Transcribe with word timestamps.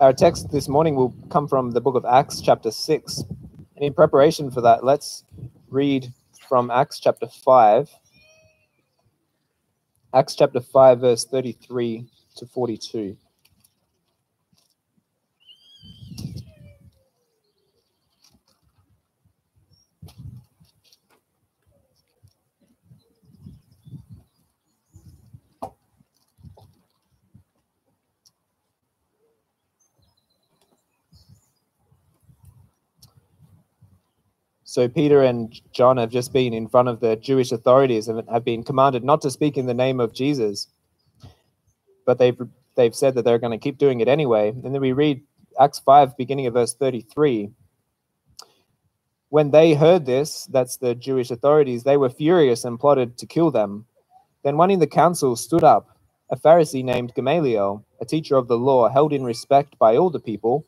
our 0.00 0.12
text 0.12 0.50
this 0.50 0.68
morning 0.68 0.94
will 0.94 1.12
come 1.28 1.48
from 1.48 1.72
the 1.72 1.80
book 1.80 1.96
of 1.96 2.04
Acts, 2.04 2.40
chapter 2.40 2.70
6. 2.70 3.24
And 3.74 3.84
in 3.84 3.92
preparation 3.92 4.50
for 4.50 4.60
that, 4.60 4.84
let's 4.84 5.24
read 5.68 6.12
from 6.48 6.70
Acts 6.70 7.00
chapter 7.00 7.26
5. 7.26 7.90
Acts 10.14 10.36
chapter 10.36 10.60
5, 10.60 11.00
verse 11.00 11.24
33 11.24 12.06
to 12.36 12.46
42. 12.46 13.16
So 34.78 34.88
Peter 34.88 35.24
and 35.24 35.60
John 35.72 35.96
have 35.96 36.08
just 36.08 36.32
been 36.32 36.54
in 36.54 36.68
front 36.68 36.86
of 36.86 37.00
the 37.00 37.16
Jewish 37.16 37.50
authorities 37.50 38.06
and 38.06 38.22
have 38.30 38.44
been 38.44 38.62
commanded 38.62 39.02
not 39.02 39.20
to 39.22 39.30
speak 39.32 39.56
in 39.56 39.66
the 39.66 39.74
name 39.74 39.98
of 39.98 40.12
Jesus. 40.14 40.68
But 42.06 42.18
they've 42.18 42.38
they've 42.76 42.94
said 42.94 43.16
that 43.16 43.24
they're 43.24 43.40
going 43.40 43.58
to 43.58 43.64
keep 43.64 43.76
doing 43.76 43.98
it 43.98 44.06
anyway. 44.06 44.50
And 44.50 44.72
then 44.72 44.80
we 44.80 44.92
read 44.92 45.24
Acts 45.58 45.80
5 45.80 46.16
beginning 46.16 46.46
of 46.46 46.54
verse 46.54 46.74
33. 46.74 47.50
When 49.30 49.50
they 49.50 49.74
heard 49.74 50.06
this, 50.06 50.46
that's 50.46 50.76
the 50.76 50.94
Jewish 50.94 51.32
authorities, 51.32 51.82
they 51.82 51.96
were 51.96 52.08
furious 52.08 52.64
and 52.64 52.78
plotted 52.78 53.18
to 53.18 53.26
kill 53.26 53.50
them. 53.50 53.84
Then 54.44 54.58
one 54.58 54.70
in 54.70 54.78
the 54.78 54.86
council 54.86 55.34
stood 55.34 55.64
up, 55.64 55.98
a 56.30 56.36
Pharisee 56.36 56.84
named 56.84 57.14
Gamaliel, 57.16 57.84
a 58.00 58.04
teacher 58.04 58.36
of 58.36 58.46
the 58.46 58.58
law 58.58 58.88
held 58.88 59.12
in 59.12 59.24
respect 59.24 59.76
by 59.80 59.96
all 59.96 60.10
the 60.10 60.20
people, 60.20 60.66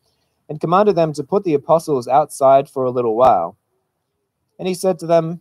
and 0.48 0.60
commanded 0.60 0.96
them 0.96 1.12
to 1.12 1.22
put 1.22 1.44
the 1.44 1.54
apostles 1.54 2.08
outside 2.08 2.68
for 2.68 2.82
a 2.82 2.90
little 2.90 3.14
while. 3.14 3.56
And 4.60 4.68
he 4.68 4.74
said 4.74 4.98
to 4.98 5.06
them, 5.06 5.40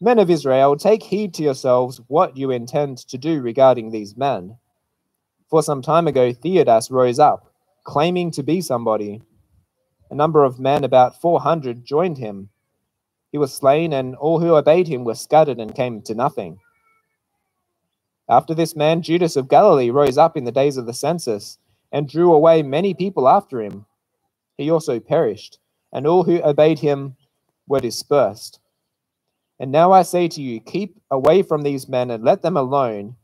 Men 0.00 0.20
of 0.20 0.30
Israel, 0.30 0.76
take 0.76 1.02
heed 1.02 1.34
to 1.34 1.42
yourselves 1.42 2.00
what 2.06 2.36
you 2.36 2.52
intend 2.52 2.98
to 3.08 3.18
do 3.18 3.42
regarding 3.42 3.90
these 3.90 4.16
men. 4.16 4.56
For 5.50 5.64
some 5.64 5.82
time 5.82 6.06
ago, 6.06 6.32
Theudas 6.32 6.88
rose 6.88 7.18
up, 7.18 7.52
claiming 7.82 8.30
to 8.30 8.44
be 8.44 8.60
somebody. 8.60 9.20
A 10.12 10.14
number 10.14 10.44
of 10.44 10.60
men, 10.60 10.84
about 10.84 11.20
400, 11.20 11.84
joined 11.84 12.18
him. 12.18 12.50
He 13.32 13.38
was 13.38 13.52
slain, 13.52 13.92
and 13.92 14.14
all 14.14 14.38
who 14.38 14.54
obeyed 14.54 14.86
him 14.86 15.02
were 15.02 15.16
scattered 15.16 15.58
and 15.58 15.74
came 15.74 16.00
to 16.02 16.14
nothing. 16.14 16.58
After 18.28 18.54
this 18.54 18.76
man, 18.76 19.02
Judas 19.02 19.34
of 19.34 19.48
Galilee 19.48 19.90
rose 19.90 20.16
up 20.16 20.36
in 20.36 20.44
the 20.44 20.52
days 20.52 20.76
of 20.76 20.86
the 20.86 20.94
census 20.94 21.58
and 21.90 22.08
drew 22.08 22.32
away 22.32 22.62
many 22.62 22.94
people 22.94 23.28
after 23.28 23.60
him. 23.60 23.86
He 24.56 24.70
also 24.70 25.00
perished, 25.00 25.58
and 25.92 26.06
all 26.06 26.22
who 26.22 26.40
obeyed 26.44 26.78
him 26.78 27.16
were 27.66 27.80
dispersed. 27.80 28.60
And 29.58 29.70
now 29.70 29.92
I 29.92 30.02
say 30.02 30.28
to 30.28 30.42
you, 30.42 30.60
keep 30.60 31.00
away 31.10 31.42
from 31.42 31.62
these 31.62 31.88
men 31.88 32.10
and 32.10 32.24
let 32.24 32.42
them 32.42 32.56
alone. 32.56 33.16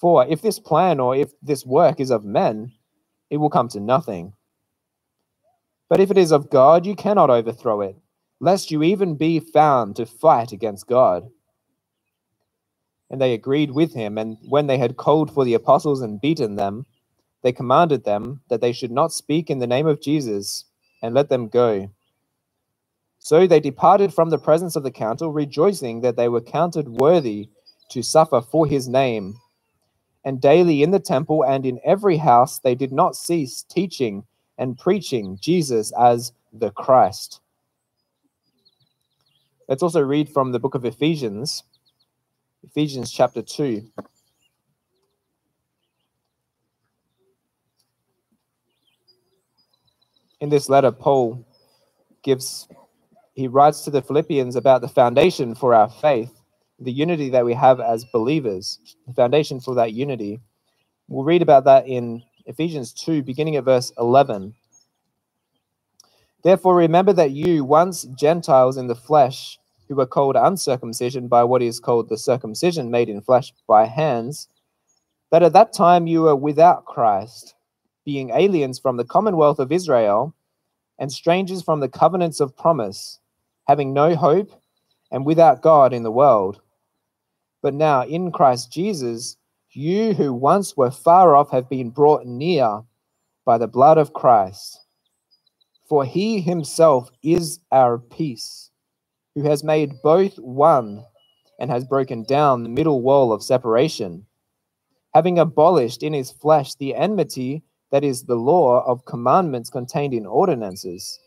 For 0.00 0.26
if 0.26 0.42
this 0.42 0.58
plan 0.58 1.00
or 1.00 1.16
if 1.16 1.30
this 1.42 1.64
work 1.64 2.00
is 2.00 2.10
of 2.10 2.24
men, 2.24 2.72
it 3.30 3.38
will 3.38 3.50
come 3.50 3.68
to 3.68 3.80
nothing. 3.80 4.32
But 5.88 6.00
if 6.00 6.10
it 6.10 6.18
is 6.18 6.32
of 6.32 6.50
God, 6.50 6.84
you 6.86 6.96
cannot 6.96 7.30
overthrow 7.30 7.80
it, 7.82 7.96
lest 8.40 8.70
you 8.70 8.82
even 8.82 9.14
be 9.16 9.40
found 9.40 9.96
to 9.96 10.06
fight 10.06 10.52
against 10.52 10.88
God. 10.88 11.28
And 13.08 13.20
they 13.20 13.34
agreed 13.34 13.70
with 13.70 13.94
him, 13.94 14.18
and 14.18 14.36
when 14.48 14.66
they 14.66 14.78
had 14.78 14.96
called 14.96 15.32
for 15.32 15.44
the 15.44 15.54
apostles 15.54 16.02
and 16.02 16.20
beaten 16.20 16.56
them, 16.56 16.86
they 17.42 17.52
commanded 17.52 18.04
them 18.04 18.40
that 18.50 18.60
they 18.60 18.72
should 18.72 18.90
not 18.90 19.12
speak 19.12 19.48
in 19.48 19.60
the 19.60 19.66
name 19.68 19.86
of 19.86 20.00
Jesus, 20.02 20.64
and 21.02 21.14
let 21.14 21.28
them 21.28 21.48
go. 21.48 21.90
So 23.26 23.44
they 23.44 23.58
departed 23.58 24.14
from 24.14 24.30
the 24.30 24.38
presence 24.38 24.76
of 24.76 24.84
the 24.84 24.92
council, 24.92 25.32
rejoicing 25.32 26.00
that 26.02 26.14
they 26.14 26.28
were 26.28 26.40
counted 26.40 26.86
worthy 26.86 27.48
to 27.88 28.00
suffer 28.00 28.40
for 28.40 28.68
his 28.68 28.86
name. 28.86 29.34
And 30.24 30.40
daily 30.40 30.84
in 30.84 30.92
the 30.92 31.00
temple 31.00 31.42
and 31.44 31.66
in 31.66 31.80
every 31.84 32.18
house 32.18 32.60
they 32.60 32.76
did 32.76 32.92
not 32.92 33.16
cease 33.16 33.64
teaching 33.64 34.22
and 34.58 34.78
preaching 34.78 35.38
Jesus 35.40 35.92
as 35.98 36.30
the 36.52 36.70
Christ. 36.70 37.40
Let's 39.68 39.82
also 39.82 40.02
read 40.02 40.28
from 40.28 40.52
the 40.52 40.60
book 40.60 40.76
of 40.76 40.84
Ephesians, 40.84 41.64
Ephesians 42.62 43.10
chapter 43.10 43.42
2. 43.42 43.90
In 50.40 50.48
this 50.48 50.68
letter, 50.68 50.92
Paul 50.92 51.44
gives 52.22 52.68
he 53.36 53.48
writes 53.48 53.82
to 53.82 53.90
the 53.90 54.00
Philippians 54.00 54.56
about 54.56 54.80
the 54.80 54.88
foundation 54.88 55.54
for 55.54 55.74
our 55.74 55.90
faith, 55.90 56.32
the 56.80 56.90
unity 56.90 57.28
that 57.28 57.44
we 57.44 57.52
have 57.52 57.80
as 57.80 58.02
believers, 58.06 58.78
the 59.06 59.12
foundation 59.12 59.60
for 59.60 59.74
that 59.74 59.92
unity. 59.92 60.40
We'll 61.06 61.22
read 61.22 61.42
about 61.42 61.64
that 61.66 61.86
in 61.86 62.22
Ephesians 62.46 62.94
2, 62.94 63.22
beginning 63.22 63.56
at 63.56 63.64
verse 63.64 63.92
11. 63.98 64.54
Therefore, 66.44 66.76
remember 66.76 67.12
that 67.12 67.32
you, 67.32 67.62
once 67.62 68.04
Gentiles 68.18 68.78
in 68.78 68.86
the 68.86 68.94
flesh, 68.94 69.58
who 69.86 69.96
were 69.96 70.06
called 70.06 70.36
uncircumcision 70.36 71.28
by 71.28 71.44
what 71.44 71.60
is 71.60 71.78
called 71.78 72.08
the 72.08 72.16
circumcision 72.16 72.90
made 72.90 73.10
in 73.10 73.20
flesh 73.20 73.52
by 73.68 73.84
hands, 73.84 74.48
that 75.30 75.42
at 75.42 75.52
that 75.52 75.74
time 75.74 76.06
you 76.06 76.22
were 76.22 76.36
without 76.36 76.86
Christ, 76.86 77.54
being 78.06 78.30
aliens 78.30 78.78
from 78.78 78.96
the 78.96 79.04
commonwealth 79.04 79.58
of 79.58 79.72
Israel 79.72 80.34
and 80.98 81.12
strangers 81.12 81.62
from 81.62 81.80
the 81.80 81.88
covenants 81.88 82.40
of 82.40 82.56
promise 82.56 83.20
having 83.66 83.92
no 83.92 84.14
hope 84.14 84.50
and 85.10 85.26
without 85.26 85.62
God 85.62 85.92
in 85.92 86.02
the 86.02 86.10
world. 86.10 86.60
But 87.62 87.74
now 87.74 88.04
in 88.04 88.32
Christ 88.32 88.72
Jesus, 88.72 89.36
you 89.70 90.14
who 90.14 90.32
once 90.32 90.76
were 90.76 90.90
far 90.90 91.34
off 91.36 91.50
have 91.50 91.68
been 91.68 91.90
brought 91.90 92.24
near 92.26 92.82
by 93.44 93.58
the 93.58 93.68
blood 93.68 93.98
of 93.98 94.12
Christ. 94.12 94.80
For 95.88 96.04
he 96.04 96.40
himself 96.40 97.10
is 97.22 97.60
our 97.70 97.98
peace, 97.98 98.70
who 99.34 99.44
has 99.44 99.62
made 99.62 100.02
both 100.02 100.36
one 100.36 101.04
and 101.58 101.70
has 101.70 101.84
broken 101.84 102.24
down 102.24 102.62
the 102.62 102.68
middle 102.68 103.00
wall 103.02 103.32
of 103.32 103.42
separation, 103.42 104.26
having 105.14 105.38
abolished 105.38 106.02
in 106.02 106.12
his 106.12 106.30
flesh 106.30 106.74
the 106.74 106.94
enmity 106.94 107.62
that 107.90 108.04
is 108.04 108.24
the 108.24 108.34
law 108.34 108.84
of 108.86 109.04
commandments 109.04 109.70
contained 109.70 110.12
in 110.12 110.26
ordinances 110.26 111.18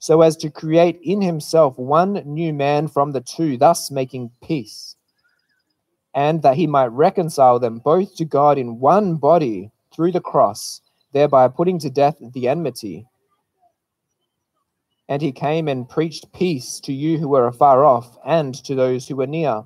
so 0.00 0.22
as 0.22 0.34
to 0.38 0.50
create 0.50 0.98
in 1.02 1.20
himself 1.20 1.78
one 1.78 2.14
new 2.24 2.54
man 2.54 2.88
from 2.88 3.12
the 3.12 3.20
two, 3.20 3.58
thus 3.58 3.90
making 3.90 4.30
peace, 4.42 4.96
and 6.14 6.42
that 6.42 6.56
he 6.56 6.66
might 6.66 6.86
reconcile 6.86 7.58
them 7.58 7.78
both 7.78 8.16
to 8.16 8.24
God 8.24 8.56
in 8.56 8.80
one 8.80 9.16
body 9.16 9.70
through 9.94 10.12
the 10.12 10.20
cross, 10.20 10.80
thereby 11.12 11.48
putting 11.48 11.78
to 11.78 11.90
death 11.90 12.16
the 12.32 12.48
enmity. 12.48 13.06
And 15.10 15.20
he 15.20 15.32
came 15.32 15.68
and 15.68 15.88
preached 15.88 16.32
peace 16.32 16.80
to 16.80 16.94
you 16.94 17.18
who 17.18 17.28
were 17.28 17.46
afar 17.46 17.84
off 17.84 18.16
and 18.24 18.54
to 18.64 18.74
those 18.74 19.06
who 19.06 19.16
were 19.16 19.26
near. 19.26 19.64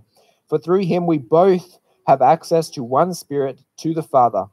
For 0.48 0.58
through 0.58 0.84
him 0.84 1.06
we 1.06 1.18
both 1.18 1.78
have 2.08 2.22
access 2.22 2.68
to 2.70 2.82
one 2.82 3.14
Spirit 3.14 3.60
to 3.78 3.94
the 3.94 4.02
Father. 4.02 4.46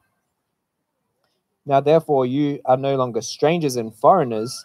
Now, 1.66 1.80
therefore, 1.80 2.26
you 2.26 2.60
are 2.66 2.76
no 2.76 2.96
longer 2.96 3.20
strangers 3.20 3.76
and 3.76 3.94
foreigners 3.94 4.64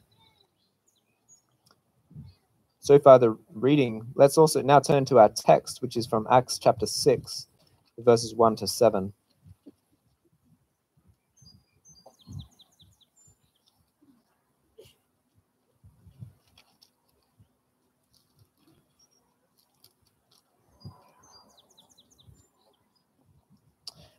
So 2.81 2.97
far, 2.97 3.19
the 3.19 3.37
reading. 3.53 4.07
Let's 4.15 4.39
also 4.39 4.63
now 4.63 4.79
turn 4.79 5.05
to 5.05 5.19
our 5.19 5.29
text, 5.29 5.83
which 5.83 5.95
is 5.95 6.07
from 6.07 6.25
Acts 6.31 6.57
chapter 6.57 6.87
6, 6.87 7.47
verses 7.99 8.33
1 8.33 8.55
to 8.55 8.67
7. 8.67 9.13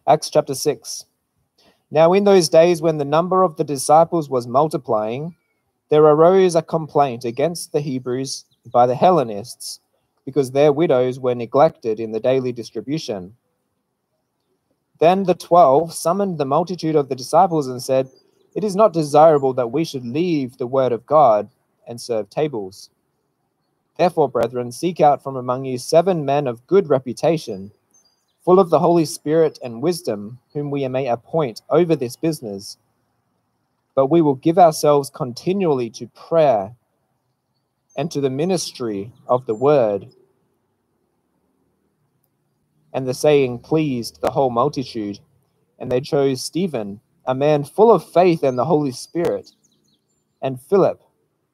Acts 0.07 0.31
chapter 0.31 0.55
6. 0.55 1.07
Now, 1.91 2.13
in 2.13 2.23
those 2.23 2.49
days 2.49 2.81
when 2.81 2.99
the 2.99 3.05
number 3.05 3.43
of 3.43 3.57
the 3.57 3.65
disciples 3.65 4.31
was 4.31 4.47
multiplying, 4.47 5.35
there 5.91 6.05
arose 6.05 6.55
a 6.55 6.63
complaint 6.63 7.25
against 7.25 7.73
the 7.73 7.81
Hebrews 7.81 8.45
by 8.67 8.87
the 8.87 8.95
Hellenists 8.95 9.81
because 10.25 10.53
their 10.53 10.73
widows 10.73 11.21
were 11.21 11.35
neglected 11.35 12.01
in 12.01 12.13
the 12.13 12.21
daily 12.21 12.53
distribution. 12.53 13.35
Then 15.01 15.25
the 15.25 15.35
twelve 15.35 15.95
summoned 15.95 16.39
the 16.39 16.47
multitude 16.47 16.97
of 16.97 17.09
the 17.09 17.17
disciples 17.17 17.69
and 17.69 17.83
said, 17.83 18.11
It 18.55 18.65
is 18.65 18.77
not 18.77 18.93
desirable 18.93 19.55
that 19.55 19.73
we 19.73 19.85
should 19.85 20.07
leave 20.07 20.57
the 20.59 20.67
word 20.69 20.93
of 20.93 21.07
God 21.07 21.51
and 21.89 22.01
serve 22.01 22.31
tables. 22.31 22.91
Therefore, 23.99 24.29
brethren, 24.29 24.73
seek 24.73 25.01
out 25.01 25.23
from 25.23 25.37
among 25.37 25.67
you 25.67 25.79
seven 25.79 26.25
men 26.25 26.47
of 26.47 26.67
good 26.67 26.89
reputation, 26.89 27.73
full 28.45 28.61
of 28.61 28.71
the 28.71 28.81
Holy 28.81 29.05
Spirit 29.07 29.59
and 29.63 29.83
wisdom, 29.83 30.41
whom 30.55 30.71
we 30.71 30.87
may 30.89 31.09
appoint 31.09 31.63
over 31.71 31.97
this 31.97 32.17
business. 32.17 32.79
But 33.95 34.09
we 34.09 34.23
will 34.23 34.37
give 34.37 34.59
ourselves 34.59 35.11
continually 35.11 35.91
to 35.91 36.09
prayer 36.09 36.77
and 37.97 38.11
to 38.11 38.21
the 38.21 38.31
ministry 38.31 39.13
of 39.27 39.47
the 39.47 39.55
word. 39.55 40.07
And 42.93 43.07
the 43.07 43.15
saying 43.15 43.61
pleased 43.61 44.21
the 44.21 44.31
whole 44.31 44.51
multitude, 44.51 45.19
and 45.79 45.91
they 45.91 46.01
chose 46.01 46.43
Stephen, 46.43 47.01
a 47.27 47.35
man 47.35 47.65
full 47.65 47.91
of 47.93 48.11
faith 48.13 48.43
and 48.43 48.59
the 48.59 48.65
Holy 48.65 48.93
Spirit, 48.93 49.51
and 50.41 50.61
Philip, 50.61 51.03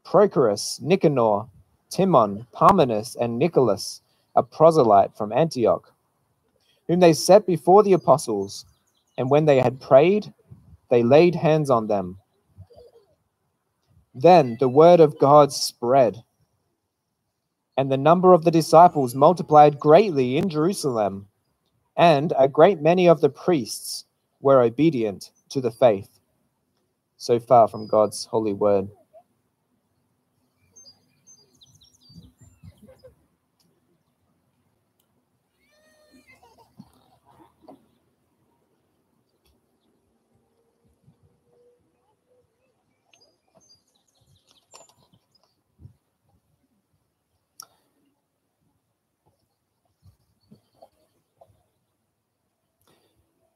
Prochorus, 0.05 0.81
Nicanor, 0.81 1.47
Timon, 1.91 2.47
Parmenas, 2.53 3.17
and 3.21 3.39
Nicholas, 3.39 4.01
a 4.35 4.43
proselyte 4.43 5.17
from 5.17 5.33
Antioch, 5.33 5.93
whom 6.87 7.01
they 7.01 7.13
set 7.13 7.47
before 7.47 7.83
the 7.83 7.93
apostles, 7.93 8.65
and 9.17 9.31
when 9.31 9.45
they 9.45 9.61
had 9.61 9.81
prayed, 9.81 10.33
they 10.91 11.03
laid 11.03 11.35
hands 11.35 11.71
on 11.71 11.87
them. 11.87 12.19
Then 14.15 14.57
the 14.59 14.69
word 14.69 15.01
of 15.01 15.19
God 15.19 15.53
spread 15.53 16.25
and 17.79 17.93
the 17.93 17.97
number 17.97 18.35
of 18.35 18.43
the 18.43 18.51
disciples 18.51 19.15
multiplied 19.15 19.79
greatly 19.79 20.37
in 20.37 20.49
Jerusalem, 20.49 21.29
and 21.97 22.33
a 22.37 22.49
great 22.49 22.81
many 22.81 23.09
of 23.09 23.21
the 23.21 23.29
priests 23.29 24.05
were 24.41 24.61
obedient 24.61 25.31
to 25.51 25.61
the 25.61 25.71
faith. 25.71 26.19
So 27.19 27.39
far 27.39 27.69
from 27.69 27.87
God's 27.87 28.25
holy 28.25 28.53
word. 28.53 28.89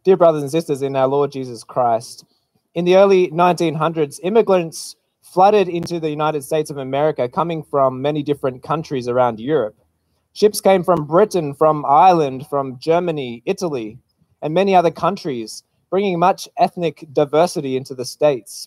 Dear 0.04 0.16
brothers 0.16 0.42
and 0.42 0.50
sisters 0.50 0.82
in 0.82 0.96
our 0.96 1.06
Lord 1.06 1.30
Jesus 1.30 1.62
Christ, 1.62 2.24
in 2.74 2.84
the 2.84 2.96
early 2.96 3.28
1900s, 3.28 4.18
immigrants 4.24 4.96
flooded 5.20 5.68
into 5.68 6.00
the 6.00 6.10
United 6.10 6.42
States 6.42 6.70
of 6.70 6.76
America 6.76 7.28
coming 7.28 7.62
from 7.62 8.02
many 8.02 8.24
different 8.24 8.64
countries 8.64 9.06
around 9.06 9.38
Europe. 9.38 9.76
Ships 10.32 10.60
came 10.60 10.82
from 10.82 11.06
Britain, 11.06 11.54
from 11.54 11.84
Ireland, 11.86 12.48
from 12.50 12.80
Germany, 12.80 13.44
Italy, 13.46 13.96
and 14.42 14.52
many 14.52 14.74
other 14.74 14.90
countries, 14.90 15.62
bringing 15.88 16.18
much 16.18 16.48
ethnic 16.56 17.06
diversity 17.12 17.76
into 17.76 17.94
the 17.94 18.04
States. 18.04 18.66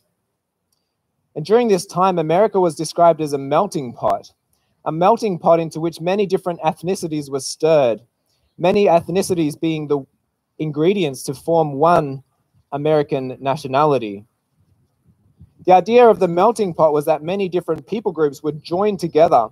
And 1.36 1.46
during 1.46 1.68
this 1.68 1.86
time, 1.86 2.18
America 2.18 2.62
was 2.62 2.76
described 2.76 3.20
as 3.20 3.34
a 3.34 3.38
melting 3.38 3.92
pot, 3.92 4.32
a 4.86 4.92
melting 4.94 5.40
pot 5.40 5.60
into 5.60 5.82
which 5.82 6.00
many 6.00 6.26
different 6.26 6.62
ethnicities 6.62 7.30
were 7.30 7.42
stirred, 7.42 8.04
many 8.58 8.86
ethnicities 8.86 9.60
being 9.60 9.90
the 9.90 10.06
ingredients 10.60 11.24
to 11.24 11.34
form 11.34 11.74
one 11.74 12.24
American 12.72 13.38
nationality. 13.40 14.26
The 15.66 15.74
idea 15.74 16.08
of 16.08 16.20
the 16.20 16.28
melting 16.28 16.74
pot 16.74 16.94
was 16.94 17.06
that 17.06 17.24
many 17.24 17.50
different 17.50 17.88
people 17.88 18.12
groups 18.12 18.44
would 18.44 18.64
join 18.64 18.98
together, 18.98 19.48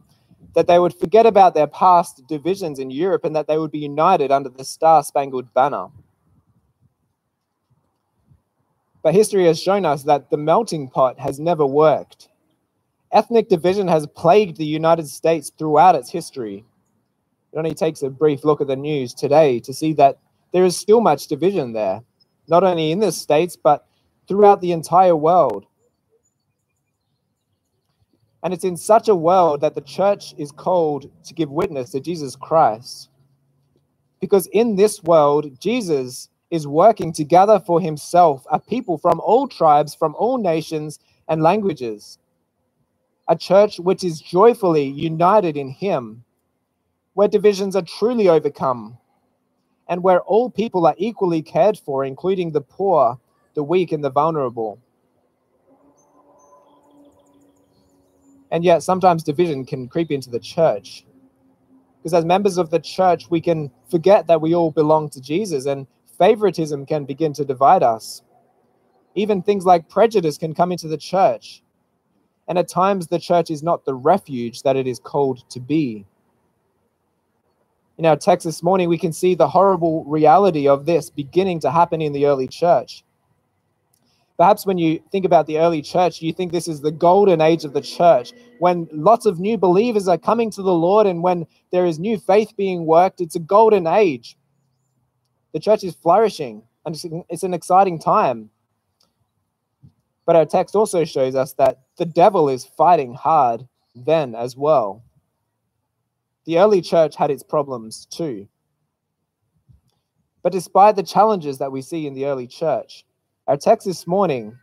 that 0.53 0.67
they 0.67 0.77
would 0.77 0.93
forget 0.93 1.25
about 1.25 1.53
their 1.53 1.67
past 1.67 2.27
divisions 2.27 2.77
in 2.79 2.91
Europe, 2.91 3.25
and 3.25 3.35
that 3.35 3.47
they 3.47 3.57
would 3.57 3.71
be 3.71 3.79
united 3.79 4.31
under 4.31 4.49
the 4.49 4.63
Star 4.63 5.03
Spangled 5.03 5.51
Banner. 5.53 5.87
But 9.01 9.13
history 9.13 9.45
has 9.45 9.61
shown 9.61 9.85
us 9.85 10.03
that 10.03 10.29
the 10.29 10.37
melting 10.37 10.89
pot 10.89 11.19
has 11.19 11.39
never 11.39 11.65
worked. 11.65 12.29
Ethnic 13.11 13.49
division 13.49 13.87
has 13.87 14.07
plagued 14.07 14.57
the 14.57 14.65
United 14.65 15.07
States 15.07 15.51
throughout 15.57 15.95
its 15.95 16.09
history. 16.09 16.63
It 17.51 17.57
only 17.57 17.73
takes 17.73 18.01
a 18.01 18.09
brief 18.09 18.43
look 18.43 18.61
at 18.61 18.67
the 18.67 18.75
news 18.75 19.13
today 19.13 19.59
to 19.61 19.73
see 19.73 19.93
that 19.93 20.19
there 20.53 20.63
is 20.63 20.77
still 20.77 21.01
much 21.01 21.27
division 21.27 21.73
there, 21.73 22.01
not 22.47 22.63
only 22.63 22.91
in 22.91 22.99
the 22.99 23.11
States, 23.11 23.57
but 23.57 23.85
throughout 24.27 24.61
the 24.61 24.71
entire 24.71 25.15
world. 25.15 25.65
And 28.43 28.53
it's 28.53 28.63
in 28.63 28.77
such 28.77 29.07
a 29.07 29.15
world 29.15 29.61
that 29.61 29.73
the 29.73 29.81
church 29.81 30.33
is 30.37 30.51
called 30.51 31.09
to 31.25 31.33
give 31.33 31.49
witness 31.49 31.91
to 31.91 31.99
Jesus 31.99 32.35
Christ. 32.35 33.09
Because 34.19 34.47
in 34.47 34.75
this 34.75 35.01
world, 35.03 35.59
Jesus 35.59 36.29
is 36.51 36.67
working 36.67 37.11
to 37.13 37.23
gather 37.23 37.59
for 37.59 37.81
himself 37.81 38.45
a 38.51 38.59
people 38.59 38.97
from 38.97 39.19
all 39.21 39.47
tribes, 39.47 39.95
from 39.95 40.13
all 40.15 40.37
nations 40.37 40.99
and 41.27 41.41
languages. 41.41 42.19
A 43.27 43.35
church 43.35 43.79
which 43.79 44.03
is 44.03 44.21
joyfully 44.21 44.85
united 44.85 45.57
in 45.57 45.69
him, 45.69 46.23
where 47.13 47.27
divisions 47.27 47.75
are 47.75 47.81
truly 47.81 48.27
overcome, 48.27 48.97
and 49.87 50.03
where 50.03 50.21
all 50.21 50.49
people 50.49 50.85
are 50.85 50.95
equally 50.97 51.41
cared 51.41 51.77
for, 51.77 52.05
including 52.05 52.51
the 52.51 52.61
poor, 52.61 53.19
the 53.53 53.63
weak, 53.63 53.91
and 53.91 54.03
the 54.03 54.09
vulnerable. 54.09 54.79
And 58.51 58.63
yet, 58.63 58.83
sometimes 58.83 59.23
division 59.23 59.65
can 59.65 59.87
creep 59.87 60.11
into 60.11 60.29
the 60.29 60.39
church. 60.39 61.05
Because 61.97 62.13
as 62.13 62.25
members 62.25 62.57
of 62.57 62.69
the 62.69 62.79
church, 62.79 63.29
we 63.29 63.41
can 63.41 63.71
forget 63.89 64.27
that 64.27 64.41
we 64.41 64.53
all 64.53 64.71
belong 64.71 65.09
to 65.11 65.21
Jesus, 65.21 65.65
and 65.65 65.87
favoritism 66.17 66.85
can 66.85 67.05
begin 67.05 67.33
to 67.33 67.45
divide 67.45 67.83
us. 67.83 68.21
Even 69.15 69.41
things 69.41 69.65
like 69.65 69.89
prejudice 69.89 70.37
can 70.37 70.53
come 70.53 70.71
into 70.71 70.87
the 70.87 70.97
church. 70.97 71.63
And 72.47 72.57
at 72.57 72.67
times, 72.67 73.07
the 73.07 73.19
church 73.19 73.49
is 73.49 73.63
not 73.63 73.85
the 73.85 73.95
refuge 73.95 74.63
that 74.63 74.75
it 74.75 74.85
is 74.85 74.99
called 74.99 75.49
to 75.49 75.59
be 75.59 76.05
in 78.03 78.09
our 78.09 78.17
text 78.17 78.43
this 78.43 78.61
morning, 78.61 78.89
we 78.89 78.97
can 78.97 79.13
see 79.13 79.33
the 79.33 79.47
horrible 79.47 80.03
reality 80.03 80.67
of 80.67 80.85
this 80.85 81.09
beginning 81.09 81.61
to 81.61 81.71
happen 81.71 82.01
in 82.01 82.11
the 82.11 82.25
early 82.25 82.49
church. 82.49 83.05
Perhaps 84.37 84.65
when 84.65 84.77
you 84.77 85.01
think 85.09 85.23
about 85.23 85.47
the 85.47 85.57
early 85.57 85.81
church, 85.81 86.21
you 86.21 86.33
think 86.33 86.51
this 86.51 86.67
is 86.67 86.81
the 86.81 86.91
golden 86.91 87.39
age 87.39 87.63
of 87.63 87.71
the 87.71 87.79
church, 87.79 88.33
when 88.59 88.89
lots 88.91 89.25
of 89.25 89.39
new 89.39 89.57
believers 89.57 90.09
are 90.09 90.17
coming 90.17 90.51
to 90.51 90.61
the 90.61 90.73
Lord 90.73 91.07
and 91.07 91.23
when 91.23 91.47
there 91.71 91.85
is 91.85 91.97
new 91.97 92.17
faith 92.17 92.53
being 92.57 92.85
worked. 92.85 93.21
It's 93.21 93.37
a 93.37 93.39
golden 93.39 93.87
age. 93.87 94.35
The 95.53 95.61
church 95.61 95.85
is 95.85 95.95
flourishing 95.95 96.61
and 96.85 97.23
it's 97.29 97.43
an 97.43 97.53
exciting 97.53 97.99
time. 97.99 98.49
But 100.25 100.35
our 100.35 100.45
text 100.45 100.75
also 100.75 101.05
shows 101.05 101.35
us 101.35 101.53
that 101.53 101.83
the 101.95 102.05
devil 102.05 102.49
is 102.49 102.65
fighting 102.65 103.13
hard 103.13 103.65
then 103.95 104.35
as 104.35 104.57
well. 104.57 105.03
The 106.45 106.59
early 106.59 106.81
church 106.81 107.15
had 107.15 107.31
its 107.31 107.43
problems 107.43 108.05
too. 108.05 108.47
But 110.41 110.51
despite 110.51 110.97
the 110.97 111.03
challenges 111.03 111.57
that 111.59 111.71
we 111.71 111.81
see 111.81 112.05
in 112.05 112.13
the 112.13 112.25
early 112.25 112.47
church, 112.47 113.05
our 113.47 113.55
text 113.55 113.87
this 113.87 114.05
morning 114.05 114.57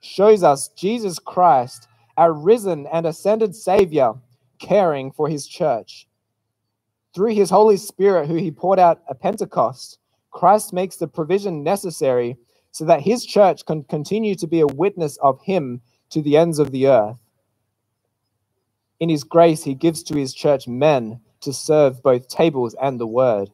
shows 0.00 0.42
us 0.42 0.68
Jesus 0.68 1.18
Christ, 1.18 1.88
our 2.18 2.32
risen 2.32 2.86
and 2.92 3.06
ascended 3.06 3.56
Savior, 3.56 4.12
caring 4.58 5.10
for 5.10 5.28
his 5.28 5.46
church. 5.46 6.06
Through 7.14 7.34
his 7.34 7.50
Holy 7.50 7.76
Spirit, 7.76 8.28
who 8.28 8.34
he 8.34 8.50
poured 8.50 8.78
out 8.78 9.02
at 9.08 9.20
Pentecost, 9.20 9.98
Christ 10.30 10.72
makes 10.72 10.96
the 10.96 11.06
provision 11.08 11.62
necessary 11.62 12.36
so 12.70 12.84
that 12.86 13.02
his 13.02 13.24
church 13.24 13.64
can 13.66 13.84
continue 13.84 14.34
to 14.34 14.46
be 14.46 14.60
a 14.60 14.66
witness 14.66 15.18
of 15.18 15.40
him 15.42 15.80
to 16.10 16.22
the 16.22 16.36
ends 16.36 16.58
of 16.58 16.72
the 16.72 16.88
earth. 16.88 17.18
In 19.02 19.08
his 19.08 19.24
grace, 19.24 19.64
he 19.64 19.74
gives 19.74 20.04
to 20.04 20.16
his 20.16 20.32
church 20.32 20.68
men 20.68 21.18
to 21.40 21.52
serve 21.52 22.04
both 22.04 22.28
tables 22.28 22.76
and 22.80 23.00
the 23.00 23.06
word. 23.08 23.50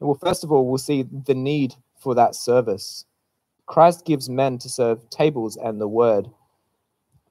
Well, 0.00 0.18
first 0.20 0.42
of 0.42 0.50
all, 0.50 0.66
we'll 0.66 0.78
see 0.78 1.04
the 1.04 1.36
need 1.36 1.76
for 1.96 2.12
that 2.16 2.34
service. 2.34 3.04
Christ 3.66 4.04
gives 4.04 4.28
men 4.28 4.58
to 4.58 4.68
serve 4.68 5.08
tables 5.10 5.56
and 5.56 5.80
the 5.80 5.86
word. 5.86 6.26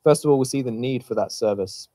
First 0.05 0.23
of 0.23 0.31
all, 0.31 0.37
we'll 0.37 0.45
see 0.45 0.61
the 0.61 0.71
need 0.71 1.03
for 1.03 1.15
that 1.15 1.33
service. 1.33 1.89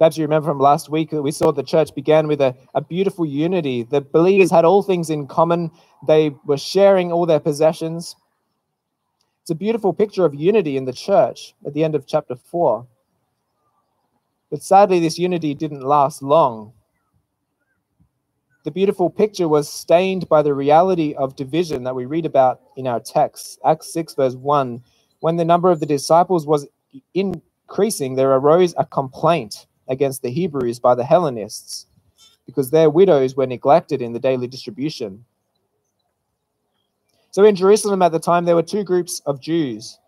Perhaps 0.00 0.18
you 0.18 0.24
remember 0.24 0.48
from 0.48 0.58
last 0.58 0.90
week 0.90 1.10
that 1.10 1.22
we 1.22 1.30
saw 1.30 1.52
the 1.52 1.62
church 1.62 1.94
began 1.94 2.26
with 2.26 2.40
a, 2.40 2.56
a 2.74 2.80
beautiful 2.80 3.24
unity. 3.24 3.84
The 3.84 4.00
believers 4.00 4.50
had 4.50 4.64
all 4.64 4.82
things 4.82 5.10
in 5.10 5.28
common, 5.28 5.70
they 6.08 6.34
were 6.44 6.58
sharing 6.58 7.12
all 7.12 7.24
their 7.24 7.38
possessions. 7.38 8.16
It's 9.46 9.52
a 9.52 9.54
beautiful 9.54 9.92
picture 9.92 10.24
of 10.24 10.34
unity 10.34 10.76
in 10.76 10.86
the 10.86 10.92
church 10.92 11.54
at 11.64 11.72
the 11.72 11.84
end 11.84 11.94
of 11.94 12.04
chapter 12.04 12.34
4. 12.34 12.84
But 14.50 14.60
sadly, 14.60 14.98
this 14.98 15.20
unity 15.20 15.54
didn't 15.54 15.82
last 15.82 16.20
long. 16.20 16.72
The 18.64 18.72
beautiful 18.72 19.08
picture 19.08 19.46
was 19.46 19.68
stained 19.72 20.28
by 20.28 20.42
the 20.42 20.52
reality 20.52 21.14
of 21.14 21.36
division 21.36 21.84
that 21.84 21.94
we 21.94 22.06
read 22.06 22.26
about 22.26 22.60
in 22.76 22.88
our 22.88 22.98
text. 22.98 23.60
Acts 23.64 23.92
6, 23.92 24.14
verse 24.14 24.34
1 24.34 24.82
When 25.20 25.36
the 25.36 25.44
number 25.44 25.70
of 25.70 25.78
the 25.78 25.86
disciples 25.86 26.44
was 26.44 26.66
increasing, 27.14 28.16
there 28.16 28.32
arose 28.32 28.74
a 28.76 28.84
complaint 28.84 29.68
against 29.86 30.22
the 30.22 30.30
Hebrews 30.32 30.80
by 30.80 30.96
the 30.96 31.04
Hellenists 31.04 31.86
because 32.46 32.72
their 32.72 32.90
widows 32.90 33.36
were 33.36 33.46
neglected 33.46 34.02
in 34.02 34.12
the 34.12 34.18
daily 34.18 34.48
distribution. 34.48 35.24
So 37.36 37.44
in 37.44 37.54
Jerusalem 37.54 38.00
at 38.00 38.12
the 38.12 38.18
time, 38.18 38.46
there 38.46 38.54
were 38.54 38.62
two 38.62 38.82
groups 38.82 39.20
of 39.26 39.42
Jews. 39.42 39.98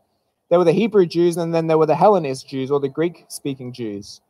There 0.48 0.58
were 0.58 0.64
the 0.64 0.72
Hebrew 0.72 1.04
Jews, 1.04 1.36
and 1.36 1.54
then 1.54 1.66
there 1.66 1.76
were 1.76 1.84
the 1.84 1.94
Hellenist 1.94 2.48
Jews, 2.48 2.70
or 2.70 2.80
the 2.80 2.88
Greek 2.88 3.26
speaking 3.28 3.70
Jews. 3.70 4.22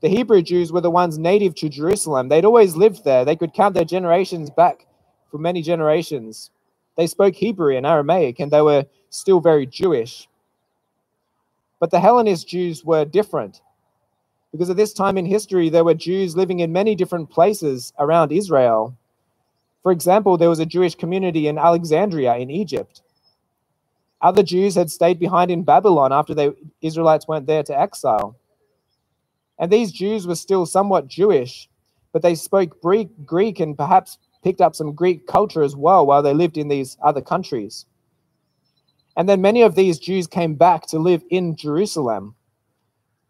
The 0.00 0.08
Hebrew 0.08 0.42
Jews 0.42 0.72
were 0.72 0.80
the 0.80 0.90
ones 0.90 1.16
native 1.16 1.54
to 1.54 1.68
Jerusalem. 1.68 2.28
They'd 2.28 2.44
always 2.44 2.74
lived 2.74 3.04
there. 3.04 3.24
They 3.24 3.36
could 3.36 3.54
count 3.54 3.76
their 3.76 3.84
generations 3.84 4.50
back 4.50 4.84
for 5.30 5.38
many 5.38 5.62
generations. 5.62 6.50
They 6.96 7.06
spoke 7.06 7.36
Hebrew 7.36 7.76
and 7.76 7.86
Aramaic, 7.86 8.40
and 8.40 8.50
they 8.50 8.62
were 8.62 8.86
still 9.10 9.38
very 9.38 9.64
Jewish. 9.64 10.28
But 11.78 11.92
the 11.92 12.00
Hellenist 12.00 12.48
Jews 12.48 12.84
were 12.84 13.04
different. 13.04 13.62
Because 14.50 14.70
at 14.70 14.76
this 14.76 14.92
time 14.92 15.18
in 15.18 15.24
history, 15.24 15.68
there 15.68 15.84
were 15.84 15.94
Jews 15.94 16.36
living 16.36 16.58
in 16.58 16.72
many 16.72 16.96
different 16.96 17.30
places 17.30 17.92
around 17.96 18.32
Israel. 18.32 18.96
For 19.82 19.92
example, 19.92 20.36
there 20.36 20.48
was 20.48 20.58
a 20.58 20.66
Jewish 20.66 20.94
community 20.94 21.48
in 21.48 21.58
Alexandria 21.58 22.36
in 22.36 22.50
Egypt. 22.50 23.02
Other 24.20 24.42
Jews 24.42 24.74
had 24.74 24.90
stayed 24.90 25.18
behind 25.18 25.50
in 25.50 25.62
Babylon 25.62 26.12
after 26.12 26.34
the 26.34 26.56
Israelites 26.82 27.28
went 27.28 27.46
there 27.46 27.62
to 27.62 27.78
exile. 27.78 28.36
And 29.58 29.72
these 29.72 29.92
Jews 29.92 30.26
were 30.26 30.34
still 30.34 30.66
somewhat 30.66 31.08
Jewish, 31.08 31.68
but 32.12 32.22
they 32.22 32.34
spoke 32.34 32.80
Greek 32.80 33.60
and 33.60 33.76
perhaps 33.76 34.18
picked 34.42 34.60
up 34.60 34.74
some 34.74 34.92
Greek 34.92 35.26
culture 35.26 35.62
as 35.62 35.76
well 35.76 36.06
while 36.06 36.22
they 36.22 36.34
lived 36.34 36.56
in 36.56 36.68
these 36.68 36.96
other 37.02 37.20
countries. 37.20 37.86
And 39.16 39.28
then 39.28 39.40
many 39.40 39.62
of 39.62 39.74
these 39.74 39.98
Jews 39.98 40.26
came 40.26 40.54
back 40.54 40.86
to 40.88 40.98
live 40.98 41.22
in 41.30 41.56
Jerusalem. 41.56 42.34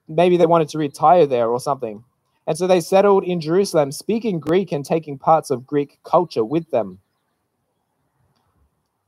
Maybe 0.07 0.37
they 0.37 0.47
wanted 0.47 0.69
to 0.71 0.79
retire 0.79 1.27
there 1.27 1.49
or 1.49 1.61
something. 1.61 2.05
And 2.49 2.57
so 2.57 2.67
they 2.67 2.81
settled 2.81 3.25
in 3.25 3.43
Jerusalem, 3.43 3.93
speaking 3.93 4.41
Greek 4.41 4.73
and 4.73 4.83
taking 4.83 5.19
parts 5.19 5.51
of 5.51 5.67
Greek 5.67 5.99
culture 6.03 6.43
with 6.43 6.71
them. 6.71 6.99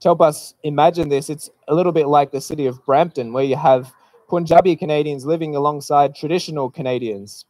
To 0.01 0.09
help 0.09 0.21
us 0.21 0.55
imagine 0.63 1.09
this, 1.09 1.31
it's 1.31 1.49
a 1.67 1.75
little 1.75 1.93
bit 1.93 2.07
like 2.07 2.33
the 2.33 2.41
city 2.43 2.67
of 2.67 2.85
Brampton, 2.85 3.33
where 3.33 3.43
you 3.43 3.57
have 3.57 3.95
Punjabi 4.29 4.77
Canadians 4.77 5.25
living 5.25 5.57
alongside 5.57 6.15
traditional 6.15 6.69
Canadians. 6.69 7.47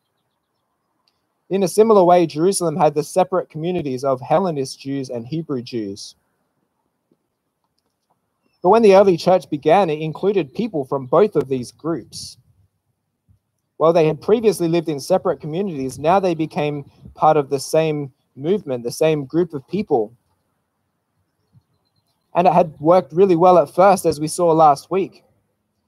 In 1.50 1.64
a 1.64 1.68
similar 1.68 2.04
way, 2.04 2.24
Jerusalem 2.24 2.76
had 2.76 2.94
the 2.94 3.02
separate 3.02 3.50
communities 3.50 4.04
of 4.04 4.20
Hellenist 4.20 4.78
Jews 4.78 5.10
and 5.10 5.26
Hebrew 5.26 5.60
Jews. 5.60 6.14
But 8.62 8.68
when 8.68 8.82
the 8.82 8.94
early 8.94 9.16
church 9.16 9.50
began, 9.50 9.90
it 9.90 9.98
included 9.98 10.54
people 10.54 10.84
from 10.84 11.06
both 11.06 11.34
of 11.34 11.48
these 11.48 11.72
groups. 11.72 12.36
While 13.80 13.94
they 13.94 14.06
had 14.06 14.20
previously 14.20 14.68
lived 14.68 14.90
in 14.90 15.00
separate 15.00 15.40
communities, 15.40 15.98
now 15.98 16.20
they 16.20 16.34
became 16.34 16.84
part 17.14 17.38
of 17.38 17.48
the 17.48 17.58
same 17.58 18.12
movement, 18.36 18.84
the 18.84 18.90
same 18.92 19.24
group 19.24 19.54
of 19.54 19.66
people. 19.68 20.12
And 22.34 22.46
it 22.46 22.52
had 22.52 22.78
worked 22.78 23.14
really 23.14 23.36
well 23.36 23.56
at 23.56 23.74
first, 23.74 24.04
as 24.04 24.20
we 24.20 24.28
saw 24.28 24.52
last 24.52 24.90
week. 24.90 25.24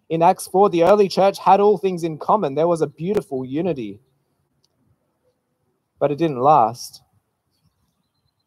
In 0.08 0.22
Acts 0.22 0.46
4, 0.46 0.70
the 0.70 0.84
early 0.84 1.06
church 1.06 1.38
had 1.38 1.60
all 1.60 1.76
things 1.76 2.02
in 2.02 2.16
common. 2.16 2.54
There 2.54 2.66
was 2.66 2.80
a 2.80 2.86
beautiful 2.86 3.44
unity. 3.44 4.00
But 5.98 6.10
it 6.10 6.16
didn't 6.16 6.40
last. 6.40 7.02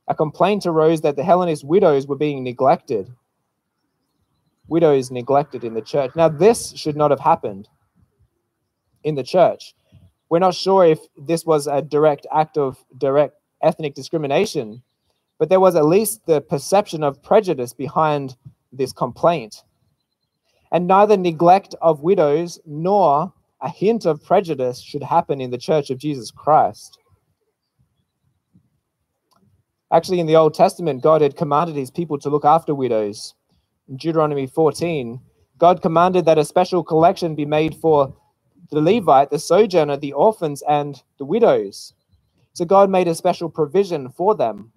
A 0.08 0.16
complaint 0.16 0.66
arose 0.66 1.02
that 1.02 1.18
the 1.18 1.24
Hellenist 1.24 1.64
widows 1.64 2.08
were 2.08 2.18
being 2.18 2.44
neglected. 2.44 3.12
Widows 4.68 5.12
neglected 5.12 5.64
in 5.64 5.76
the 5.76 5.84
church. 5.84 6.16
Now, 6.16 6.30
this 6.30 6.76
should 6.76 6.96
not 6.96 7.12
have 7.12 7.20
happened 7.20 7.70
in 9.06 9.16
the 9.16 9.24
church. 9.24 9.74
We're 10.30 10.40
not 10.40 10.56
sure 10.56 10.84
if 10.84 11.00
this 11.18 11.46
was 11.46 11.68
a 11.68 11.82
direct 11.82 12.28
act 12.34 12.58
of 12.58 12.84
direct 12.98 13.36
ethnic 13.62 13.94
discrimination, 13.94 14.82
but 15.38 15.48
there 15.48 15.60
was 15.60 15.76
at 15.76 15.86
least 15.86 16.26
the 16.26 16.42
perception 16.42 17.04
of 17.04 17.24
prejudice 17.24 17.74
behind 17.74 18.36
this 18.74 18.92
complaint. 18.92 19.64
And 20.72 20.88
neither 20.88 21.16
neglect 21.16 21.76
of 21.82 22.02
widows 22.02 22.60
nor 22.66 23.32
a 23.62 23.70
hint 23.70 24.06
of 24.06 24.24
prejudice 24.24 24.82
should 24.82 25.04
happen 25.04 25.40
in 25.40 25.52
the 25.52 25.58
church 25.58 25.90
of 25.90 26.00
Jesus 26.00 26.32
Christ. 26.32 26.98
Actually, 29.92 30.20
in 30.20 30.28
the 30.28 30.36
Old 30.36 30.54
Testament, 30.54 31.04
God 31.04 31.22
had 31.22 31.38
commanded 31.38 31.76
his 31.76 31.92
people 31.92 32.18
to 32.20 32.30
look 32.30 32.44
after 32.44 32.74
widows. 32.74 33.36
In 33.88 33.98
Deuteronomy 33.98 34.48
14, 34.48 35.22
God 35.58 35.82
commanded 35.82 36.26
that 36.26 36.40
a 36.40 36.44
special 36.44 36.84
collection 36.84 37.36
be 37.36 37.46
made 37.46 37.76
for 37.76 38.14
the 38.72 38.82
Levite, 38.82 39.30
the 39.30 39.40
sojourner, 39.40 39.98
the 39.98 40.14
orphans, 40.14 40.64
and 40.68 41.02
the 41.18 41.26
widows. 41.26 41.94
So 42.54 42.66
God 42.66 42.90
made 42.90 43.08
a 43.08 43.16
special 43.16 43.50
provision 43.50 44.10
for 44.10 44.36
them. 44.36 44.72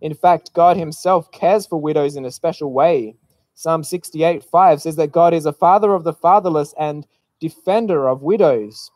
In 0.00 0.14
fact, 0.14 0.52
God 0.52 0.76
Himself 0.76 1.30
cares 1.32 1.66
for 1.66 1.80
widows 1.80 2.16
in 2.16 2.24
a 2.24 2.30
special 2.30 2.72
way. 2.72 3.16
Psalm 3.54 3.82
68 3.82 4.44
5 4.44 4.82
says 4.82 4.96
that 4.96 5.12
God 5.12 5.34
is 5.34 5.46
a 5.46 5.52
father 5.52 5.94
of 5.94 6.04
the 6.04 6.12
fatherless 6.12 6.74
and 6.78 7.06
defender 7.40 8.08
of 8.08 8.22
widows. 8.22 8.90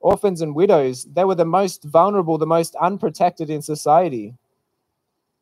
Orphans 0.00 0.42
and 0.42 0.54
widows, 0.54 1.04
they 1.04 1.24
were 1.24 1.34
the 1.34 1.46
most 1.46 1.84
vulnerable, 1.84 2.36
the 2.36 2.46
most 2.46 2.74
unprotected 2.76 3.48
in 3.48 3.62
society. 3.62 4.34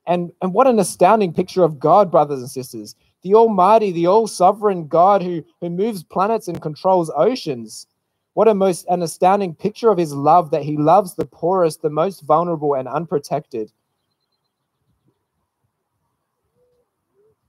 And, 0.06 0.32
and 0.40 0.52
what 0.52 0.66
an 0.66 0.78
astounding 0.78 1.32
picture 1.32 1.64
of 1.64 1.78
God, 1.80 2.10
brothers 2.10 2.40
and 2.40 2.50
sisters 2.50 2.94
the 3.22 3.34
Almighty, 3.34 3.92
the 3.92 4.06
all 4.06 4.26
sovereign 4.26 4.86
God 4.88 5.22
who, 5.22 5.44
who 5.60 5.70
moves 5.70 6.02
planets 6.02 6.48
and 6.48 6.60
controls 6.60 7.10
oceans. 7.14 7.86
What 8.34 8.48
a 8.48 8.54
most 8.54 8.86
an 8.88 9.02
astounding 9.02 9.54
picture 9.54 9.90
of 9.90 9.98
his 9.98 10.14
love 10.14 10.50
that 10.50 10.62
he 10.62 10.76
loves 10.76 11.14
the 11.14 11.26
poorest, 11.26 11.82
the 11.82 11.90
most 11.90 12.22
vulnerable, 12.22 12.74
and 12.74 12.88
unprotected. 12.88 13.70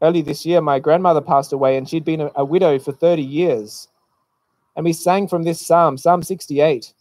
Early 0.01 0.21
this 0.21 0.45
year, 0.45 0.59
my 0.59 0.79
grandmother 0.79 1.21
passed 1.21 1.53
away, 1.53 1.77
and 1.77 1.87
she'd 1.87 2.03
been 2.03 2.21
a, 2.21 2.31
a 2.35 2.43
widow 2.45 2.77
for 2.77 2.91
30 2.91 3.21
years. 3.23 3.87
And 4.75 4.83
we 4.83 4.91
sang 4.91 5.27
from 5.27 5.43
this 5.43 5.65
psalm, 5.65 5.97
Psalm 5.97 6.21
68. 6.21 6.93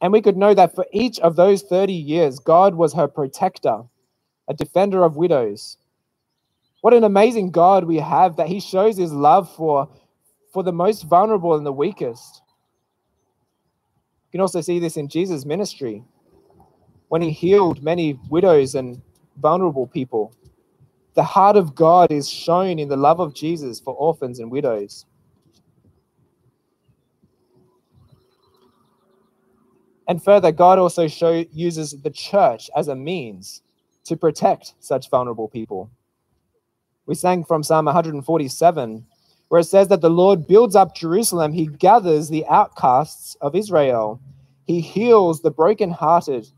And 0.00 0.12
we 0.12 0.22
could 0.22 0.36
know 0.36 0.54
that 0.54 0.74
for 0.74 0.86
each 0.92 1.18
of 1.20 1.36
those 1.36 1.62
30 1.62 1.92
years, 1.92 2.38
God 2.38 2.74
was 2.74 2.94
her 2.94 3.06
protector, 3.08 3.82
a 4.48 4.54
defender 4.54 5.04
of 5.04 5.16
widows. 5.16 5.76
What 6.86 6.94
an 6.94 7.02
amazing 7.02 7.50
God 7.50 7.82
we 7.82 7.96
have 7.96 8.36
that 8.36 8.46
He 8.46 8.60
shows 8.60 8.96
His 8.96 9.12
love 9.12 9.52
for, 9.56 9.88
for 10.52 10.62
the 10.62 10.72
most 10.72 11.02
vulnerable 11.02 11.56
and 11.56 11.66
the 11.66 11.72
weakest. 11.72 12.42
You 14.28 14.30
can 14.30 14.40
also 14.40 14.60
see 14.60 14.78
this 14.78 14.96
in 14.96 15.08
Jesus' 15.08 15.44
ministry 15.44 16.04
when 17.08 17.22
He 17.22 17.32
healed 17.32 17.82
many 17.82 18.20
widows 18.30 18.76
and 18.76 19.02
vulnerable 19.42 19.88
people. 19.88 20.32
The 21.14 21.24
heart 21.24 21.56
of 21.56 21.74
God 21.74 22.12
is 22.12 22.28
shown 22.28 22.78
in 22.78 22.88
the 22.88 22.96
love 22.96 23.18
of 23.18 23.34
Jesus 23.34 23.80
for 23.80 23.92
orphans 23.94 24.38
and 24.38 24.48
widows. 24.48 25.06
And 30.06 30.22
further, 30.22 30.52
God 30.52 30.78
also 30.78 31.08
show, 31.08 31.44
uses 31.50 32.00
the 32.00 32.10
church 32.10 32.70
as 32.76 32.86
a 32.86 32.94
means 32.94 33.62
to 34.04 34.16
protect 34.16 34.74
such 34.78 35.10
vulnerable 35.10 35.48
people. 35.48 35.90
We 37.06 37.14
sang 37.14 37.44
from 37.44 37.62
Psalm 37.62 37.84
147, 37.84 39.06
where 39.48 39.60
it 39.60 39.64
says 39.64 39.88
that 39.88 40.00
the 40.00 40.10
Lord 40.10 40.46
builds 40.48 40.74
up 40.74 40.96
Jerusalem, 40.96 41.52
he 41.52 41.66
gathers 41.66 42.28
the 42.28 42.44
outcasts 42.46 43.36
of 43.40 43.54
Israel, 43.54 44.20
he 44.66 44.80
heals 44.80 45.42
the 45.42 45.52
brokenhearted 45.52 46.48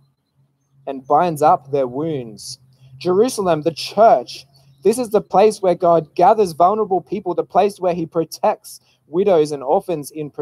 and 0.87 1.07
binds 1.07 1.43
up 1.43 1.71
their 1.71 1.87
wounds. 1.87 2.59
Jerusalem, 2.97 3.63
the 3.63 3.75
church, 3.75 4.47
this 4.83 4.99
is 4.99 5.11
the 5.11 5.21
place 5.21 5.61
where 5.61 5.75
God 5.75 6.15
gathers 6.15 6.53
vulnerable 6.53 7.03
people, 7.03 7.35
the 7.35 7.45
place 7.45 7.79
where 7.79 7.95
he 7.95 8.07
protects 8.07 8.81
widows 9.07 9.53
and 9.53 9.63
orphans 9.63 10.11
in 10.11 10.33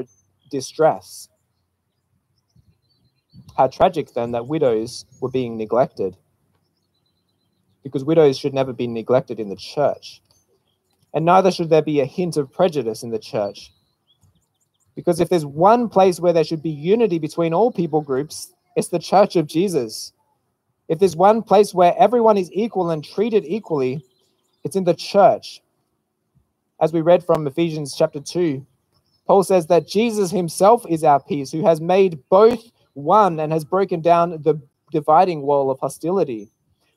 distress. 0.50 1.28
How 3.56 3.66
tragic 3.66 4.14
then 4.14 4.30
that 4.32 4.46
widows 4.46 5.04
were 5.20 5.30
being 5.30 5.56
neglected 5.56 6.16
because 7.87 8.05
widows 8.05 8.38
should 8.38 8.55
never 8.55 8.75
be 8.75 8.88
neglected 8.88 9.40
in 9.40 9.50
the 9.50 9.57
church. 9.57 10.23
And 11.14 11.25
neither 11.25 11.52
should 11.52 11.71
there 11.71 11.83
be 11.83 12.00
a 12.00 12.07
hint 12.07 12.37
of 12.37 12.52
prejudice 12.52 13.05
in 13.05 13.11
the 13.11 13.21
church. 13.21 13.73
Because 14.97 15.21
if 15.21 15.31
there's 15.31 15.47
one 15.47 15.88
place 15.88 16.21
where 16.21 16.33
there 16.35 16.45
should 16.45 16.62
be 16.62 16.71
unity 16.71 17.19
between 17.19 17.55
all 17.55 17.73
people 17.73 18.02
groups, 18.02 18.52
it's 18.76 18.88
the 18.88 18.99
church 18.99 19.37
of 19.37 19.47
Jesus. 19.47 20.12
If 20.88 20.99
there's 21.00 21.16
one 21.16 21.43
place 21.43 21.75
where 21.75 21.95
everyone 21.99 22.38
is 22.38 22.50
equal 22.52 22.90
and 22.90 23.05
treated 23.05 23.45
equally, 23.47 24.02
It's 24.64 24.76
in 24.76 24.85
the 24.85 24.95
church. 24.95 25.62
As 26.81 26.93
we 26.93 27.02
read 27.02 27.25
from 27.25 27.47
Ephesians 27.47 27.97
chapter 27.97 28.21
2, 28.21 28.66
Paul 29.26 29.45
says 29.45 29.69
that 29.69 29.88
Jesus 29.88 30.31
himself 30.31 30.85
is 30.88 31.05
our 31.05 31.21
peace, 31.21 31.52
who 31.52 31.64
has 31.66 31.81
made 31.81 32.21
both 32.31 32.73
one 32.95 33.40
and 33.40 33.52
has 33.52 33.64
broken 33.64 34.00
down 34.02 34.31
the 34.43 34.61
dividing 34.93 35.43
wall 35.43 35.71
of 35.71 35.81
hostility. 35.81 36.50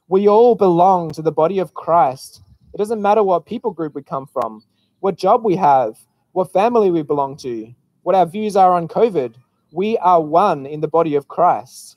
We 0.10 0.28
all 0.28 0.56
belong 0.56 1.12
to 1.12 1.22
the 1.22 1.32
body 1.32 1.60
of 1.60 1.76
Christ. 1.76 2.42
It 2.74 2.78
doesn't 2.78 3.00
matter 3.00 3.22
what 3.22 3.46
people 3.46 3.70
group 3.70 3.94
we 3.94 4.02
come 4.02 4.26
from, 4.26 4.64
what 5.02 5.16
job 5.16 5.46
we 5.46 5.56
have, 5.58 6.00
what 6.32 6.52
family 6.52 6.90
we 6.90 7.04
belong 7.04 7.38
to, 7.38 7.72
what 8.02 8.16
our 8.16 8.26
views 8.26 8.56
are 8.56 8.74
on 8.74 8.88
COVID. 8.88 9.36
We 9.72 10.00
are 10.00 10.20
one 10.20 10.66
in 10.66 10.82
the 10.82 10.88
body 10.88 11.14
of 11.14 11.28
Christ. 11.28 11.96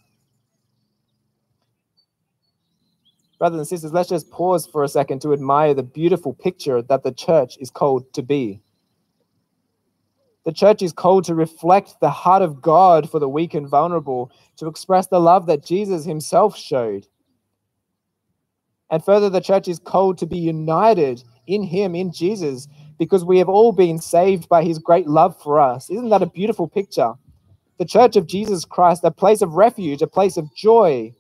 Brothers 3.39 3.61
and 3.61 3.69
sisters, 3.69 3.95
let's 3.95 4.11
just 4.11 4.31
pause 4.31 4.67
for 4.67 4.85
a 4.85 4.89
second 4.89 5.23
to 5.23 5.33
admire 5.33 5.73
the 5.73 5.83
beautiful 5.83 6.35
picture 6.35 6.83
that 6.83 7.05
the 7.05 7.13
church 7.13 7.57
is 7.61 7.71
called 7.71 8.13
to 8.13 8.23
be. 8.23 8.61
The 10.45 10.53
church 10.53 10.83
is 10.83 10.93
called 10.93 11.25
to 11.25 11.35
reflect 11.35 11.95
the 12.03 12.11
heart 12.11 12.43
of 12.43 12.61
God 12.61 13.11
for 13.11 13.19
the 13.19 13.29
weak 13.29 13.55
and 13.55 13.67
vulnerable, 13.67 14.31
to 14.59 14.67
express 14.67 15.07
the 15.07 15.19
love 15.19 15.47
that 15.47 15.65
Jesus 15.65 16.05
himself 16.05 16.59
showed. 16.59 17.07
And 18.93 19.03
further, 19.03 19.31
the 19.31 19.41
church 19.41 19.69
is 19.69 19.79
called 19.79 20.19
to 20.19 20.27
be 20.27 20.39
united 20.39 21.25
in 21.47 21.63
him, 21.63 21.95
in 21.95 22.13
Jesus, 22.13 22.69
because 22.99 23.25
we 23.25 23.39
have 23.39 23.49
all 23.49 23.73
been 23.73 23.99
saved 23.99 24.51
by 24.51 24.63
his 24.63 24.79
great 24.79 25.09
love 25.09 25.41
for 25.43 25.59
us. 25.59 25.89
Isn't 25.89 26.11
that 26.11 26.23
a 26.23 26.27
beautiful 26.27 26.69
picture? 26.69 27.15
The 27.79 27.87
church 27.87 28.17
of 28.17 28.27
Jesus 28.27 28.67
Christ, 28.67 29.03
a 29.03 29.11
place 29.11 29.41
of 29.41 29.55
refuge, 29.55 30.03
a 30.03 30.07
place 30.07 30.37
of 30.37 30.55
joy, 30.55 31.15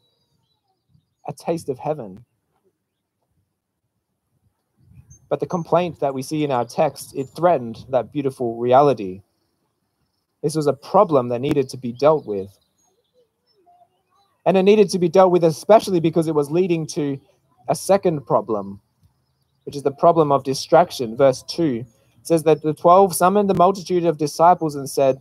a 1.26 1.32
taste 1.32 1.70
of 1.70 1.78
heaven. 1.78 2.26
But 5.30 5.40
the 5.40 5.46
complaint 5.46 6.00
that 6.00 6.12
we 6.12 6.20
see 6.20 6.44
in 6.44 6.50
our 6.50 6.66
text, 6.66 7.16
it 7.16 7.30
threatened 7.34 7.86
that 7.88 8.12
beautiful 8.12 8.58
reality. 8.58 9.22
This 10.42 10.54
was 10.54 10.66
a 10.66 10.74
problem 10.74 11.30
that 11.30 11.40
needed 11.40 11.70
to 11.70 11.78
be 11.78 11.92
dealt 11.92 12.26
with. 12.26 12.50
And 14.44 14.58
it 14.58 14.64
needed 14.64 14.90
to 14.90 14.98
be 14.98 15.08
dealt 15.08 15.32
with 15.32 15.42
especially 15.42 16.00
because 16.00 16.28
it 16.28 16.34
was 16.34 16.50
leading 16.50 16.86
to 16.88 17.18
a 17.68 17.74
second 17.74 18.26
problem, 18.26 18.80
which 19.64 19.76
is 19.76 19.82
the 19.82 19.92
problem 19.92 20.32
of 20.32 20.44
distraction. 20.44 21.16
Verse 21.16 21.42
2 21.48 21.84
says 22.22 22.42
that 22.44 22.62
the 22.62 22.74
12 22.74 23.14
summoned 23.14 23.50
the 23.50 23.54
multitude 23.54 24.04
of 24.04 24.18
disciples 24.18 24.76
and 24.76 24.88
said, 24.88 25.20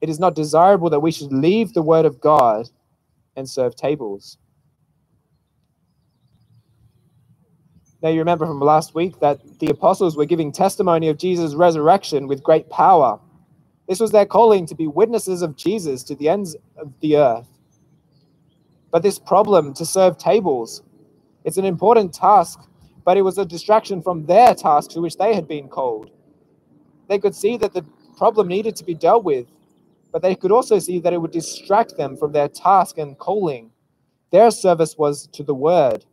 It 0.00 0.08
is 0.08 0.20
not 0.20 0.34
desirable 0.34 0.90
that 0.90 1.00
we 1.00 1.12
should 1.12 1.32
leave 1.32 1.72
the 1.72 1.82
word 1.82 2.04
of 2.04 2.20
God 2.20 2.68
and 3.36 3.48
serve 3.48 3.76
tables. 3.76 4.38
Now, 8.02 8.08
you 8.08 8.18
remember 8.18 8.46
from 8.46 8.60
last 8.60 8.94
week 8.94 9.20
that 9.20 9.40
the 9.60 9.68
apostles 9.68 10.16
were 10.16 10.26
giving 10.26 10.50
testimony 10.50 11.08
of 11.08 11.18
Jesus' 11.18 11.54
resurrection 11.54 12.26
with 12.26 12.42
great 12.42 12.68
power. 12.68 13.20
This 13.88 14.00
was 14.00 14.10
their 14.10 14.26
calling 14.26 14.66
to 14.66 14.74
be 14.74 14.88
witnesses 14.88 15.42
of 15.42 15.56
Jesus 15.56 16.02
to 16.04 16.16
the 16.16 16.28
ends 16.28 16.56
of 16.76 16.92
the 17.00 17.16
earth. 17.16 17.46
But 18.90 19.02
this 19.02 19.18
problem 19.18 19.72
to 19.74 19.86
serve 19.86 20.18
tables, 20.18 20.82
it's 21.44 21.56
an 21.56 21.64
important 21.64 22.12
task, 22.14 22.60
but 23.04 23.16
it 23.16 23.22
was 23.22 23.38
a 23.38 23.44
distraction 23.44 24.00
from 24.02 24.26
their 24.26 24.54
task 24.54 24.90
to 24.90 25.00
which 25.00 25.16
they 25.16 25.34
had 25.34 25.48
been 25.48 25.68
called. 25.68 26.10
They 27.08 27.18
could 27.18 27.34
see 27.34 27.56
that 27.58 27.74
the 27.74 27.84
problem 28.16 28.48
needed 28.48 28.76
to 28.76 28.84
be 28.84 28.94
dealt 28.94 29.24
with, 29.24 29.46
but 30.12 30.22
they 30.22 30.34
could 30.34 30.52
also 30.52 30.78
see 30.78 31.00
that 31.00 31.12
it 31.12 31.20
would 31.20 31.32
distract 31.32 31.96
them 31.96 32.16
from 32.16 32.32
their 32.32 32.48
task 32.48 32.98
and 32.98 33.18
calling. 33.18 33.70
Their 34.30 34.50
service 34.50 34.96
was 34.96 35.26
to 35.28 35.42
the 35.42 35.54
word. 35.54 36.04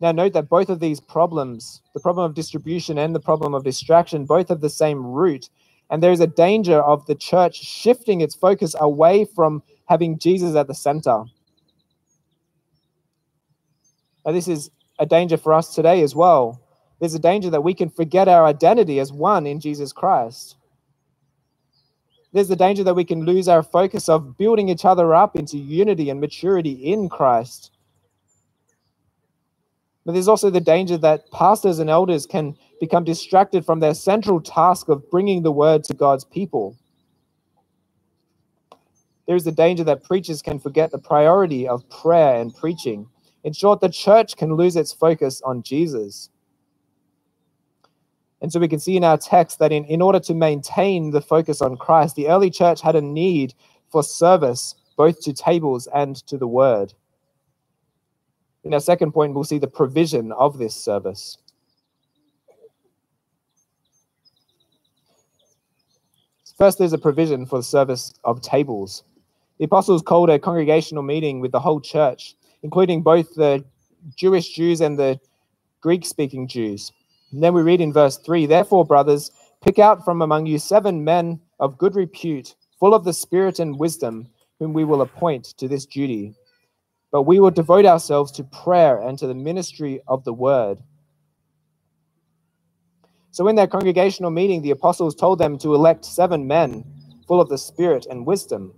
Now, 0.00 0.12
note 0.12 0.32
that 0.32 0.48
both 0.48 0.70
of 0.70 0.80
these 0.80 0.98
problems, 0.98 1.82
the 1.92 2.00
problem 2.00 2.24
of 2.24 2.34
distribution 2.34 2.98
and 2.98 3.14
the 3.14 3.20
problem 3.20 3.54
of 3.54 3.64
distraction, 3.64 4.24
both 4.24 4.48
have 4.48 4.62
the 4.62 4.70
same 4.70 5.06
root. 5.06 5.50
And 5.90 6.02
there 6.02 6.12
is 6.12 6.20
a 6.20 6.26
danger 6.26 6.80
of 6.80 7.04
the 7.06 7.14
church 7.14 7.56
shifting 7.56 8.22
its 8.22 8.34
focus 8.34 8.74
away 8.80 9.26
from 9.26 9.62
having 9.86 10.18
Jesus 10.18 10.56
at 10.56 10.68
the 10.68 10.74
center. 10.74 11.24
This 14.26 14.48
is 14.48 14.70
a 14.98 15.06
danger 15.06 15.36
for 15.36 15.54
us 15.54 15.74
today 15.74 16.02
as 16.02 16.14
well. 16.14 16.62
There's 17.00 17.14
a 17.14 17.20
danger 17.20 17.50
that 17.50 17.64
we 17.64 17.74
can 17.74 17.90
forget 17.90 18.28
our 18.28 18.46
identity 18.46 19.00
as 19.00 19.12
one 19.12 19.46
in 19.46 19.60
Jesus 19.60 19.92
Christ. 19.92 20.56
There's 22.32 22.48
the 22.48 22.56
danger 22.56 22.84
that 22.84 22.94
we 22.94 23.04
can 23.04 23.24
lose 23.24 23.48
our 23.48 23.62
focus 23.62 24.08
of 24.08 24.38
building 24.38 24.68
each 24.68 24.84
other 24.84 25.14
up 25.14 25.36
into 25.36 25.58
unity 25.58 26.10
and 26.10 26.20
maturity 26.20 26.72
in 26.92 27.08
Christ 27.08 27.70
but 30.04 30.12
there's 30.12 30.28
also 30.28 30.50
the 30.50 30.60
danger 30.60 30.98
that 30.98 31.30
pastors 31.30 31.78
and 31.78 31.90
elders 31.90 32.26
can 32.26 32.56
become 32.80 33.04
distracted 33.04 33.64
from 33.64 33.80
their 33.80 33.94
central 33.94 34.40
task 34.40 34.88
of 34.88 35.08
bringing 35.10 35.42
the 35.42 35.52
word 35.52 35.84
to 35.84 35.94
God's 35.94 36.24
people. 36.24 36.76
There 39.26 39.36
is 39.36 39.44
the 39.44 39.52
danger 39.52 39.84
that 39.84 40.04
preachers 40.04 40.42
can 40.42 40.60
forget 40.60 40.90
the 40.90 40.98
priority 40.98 41.68
of 41.68 41.88
prayer 41.90 42.40
and 42.40 42.54
preaching. 42.54 43.08
In 43.44 43.52
short, 43.52 43.80
the 43.80 43.88
church 43.88 44.36
can 44.36 44.54
lose 44.54 44.76
its 44.76 44.92
focus 44.92 45.40
on 45.42 45.62
Jesus. 45.62 46.28
And 48.42 48.52
so 48.52 48.60
we 48.60 48.68
can 48.68 48.80
see 48.80 48.96
in 48.96 49.04
our 49.04 49.18
text 49.18 49.58
that 49.58 49.72
in, 49.72 49.84
in 49.84 50.00
order 50.00 50.20
to 50.20 50.34
maintain 50.34 51.10
the 51.10 51.20
focus 51.20 51.60
on 51.60 51.76
Christ, 51.76 52.16
the 52.16 52.28
early 52.28 52.50
church 52.50 52.80
had 52.80 52.96
a 52.96 53.00
need 53.00 53.54
for 53.90 54.02
service, 54.02 54.74
both 54.96 55.20
to 55.22 55.32
tables 55.32 55.88
and 55.94 56.16
to 56.26 56.38
the 56.38 56.46
word. 56.46 56.94
In 58.64 58.74
our 58.74 58.80
second 58.80 59.12
point, 59.12 59.34
we'll 59.34 59.44
see 59.44 59.58
the 59.58 59.66
provision 59.66 60.32
of 60.32 60.58
this 60.58 60.74
service. 60.74 61.38
First, 66.58 66.76
there's 66.76 66.92
a 66.92 66.98
provision 66.98 67.46
for 67.46 67.58
the 67.58 67.62
service 67.62 68.12
of 68.22 68.42
tables. 68.42 69.04
The 69.58 69.64
apostles 69.64 70.02
called 70.02 70.28
a 70.28 70.38
congregational 70.38 71.02
meeting 71.02 71.40
with 71.40 71.52
the 71.52 71.60
whole 71.60 71.80
church, 71.80 72.34
including 72.62 73.02
both 73.02 73.34
the 73.34 73.64
Jewish 74.16 74.50
Jews 74.50 74.80
and 74.80 74.98
the 74.98 75.18
Greek 75.80 76.04
speaking 76.04 76.48
Jews. 76.48 76.92
And 77.32 77.42
then 77.42 77.54
we 77.54 77.62
read 77.62 77.80
in 77.80 77.92
verse 77.92 78.16
3 78.18 78.46
Therefore, 78.46 78.84
brothers, 78.84 79.30
pick 79.62 79.78
out 79.78 80.04
from 80.04 80.22
among 80.22 80.46
you 80.46 80.58
seven 80.58 81.04
men 81.04 81.40
of 81.58 81.78
good 81.78 81.94
repute, 81.94 82.54
full 82.78 82.94
of 82.94 83.04
the 83.04 83.12
Spirit 83.12 83.58
and 83.58 83.78
wisdom, 83.78 84.28
whom 84.58 84.72
we 84.72 84.84
will 84.84 85.02
appoint 85.02 85.44
to 85.58 85.68
this 85.68 85.86
duty 85.86 86.34
but 87.10 87.22
we 87.22 87.40
will 87.40 87.50
devote 87.50 87.84
ourselves 87.84 88.30
to 88.32 88.44
prayer 88.44 89.00
and 89.00 89.18
to 89.18 89.26
the 89.26 89.34
ministry 89.34 90.00
of 90.06 90.24
the 90.24 90.32
word. 90.32 90.78
So, 93.32 93.48
in 93.48 93.56
their 93.56 93.66
congregational 93.66 94.30
meeting, 94.30 94.62
the 94.62 94.72
apostles 94.72 95.14
told 95.14 95.38
them 95.38 95.58
to 95.58 95.74
elect 95.74 96.04
seven 96.04 96.46
men 96.46 96.84
full 97.26 97.40
of 97.40 97.48
the 97.48 97.58
Spirit 97.58 98.06
and 98.10 98.26
wisdom. 98.26 98.74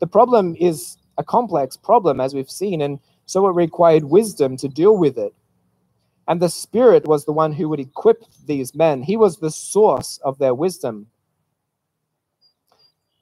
The 0.00 0.06
problem 0.06 0.56
is 0.58 0.96
a 1.18 1.24
complex 1.24 1.76
problem, 1.76 2.20
as 2.20 2.34
we've 2.34 2.50
seen, 2.50 2.82
and 2.82 3.00
so 3.26 3.46
it 3.48 3.54
required 3.54 4.04
wisdom 4.04 4.56
to 4.58 4.68
deal 4.68 4.96
with 4.96 5.18
it. 5.18 5.34
And 6.28 6.40
the 6.40 6.48
Spirit 6.48 7.06
was 7.06 7.24
the 7.24 7.32
one 7.32 7.52
who 7.52 7.68
would 7.68 7.80
equip 7.80 8.24
these 8.46 8.74
men, 8.74 9.02
He 9.02 9.16
was 9.16 9.38
the 9.38 9.50
source 9.50 10.18
of 10.24 10.38
their 10.38 10.54
wisdom. 10.54 11.08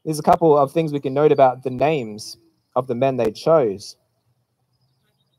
There's 0.04 0.18
a 0.18 0.24
couple 0.24 0.56
of 0.58 0.72
things 0.72 0.92
we 0.92 1.00
can 1.00 1.14
note 1.14 1.32
about 1.32 1.62
the 1.64 1.70
names 1.70 2.38
of 2.76 2.86
the 2.86 2.94
men 2.94 3.16
they 3.16 3.32
chose. 3.32 3.96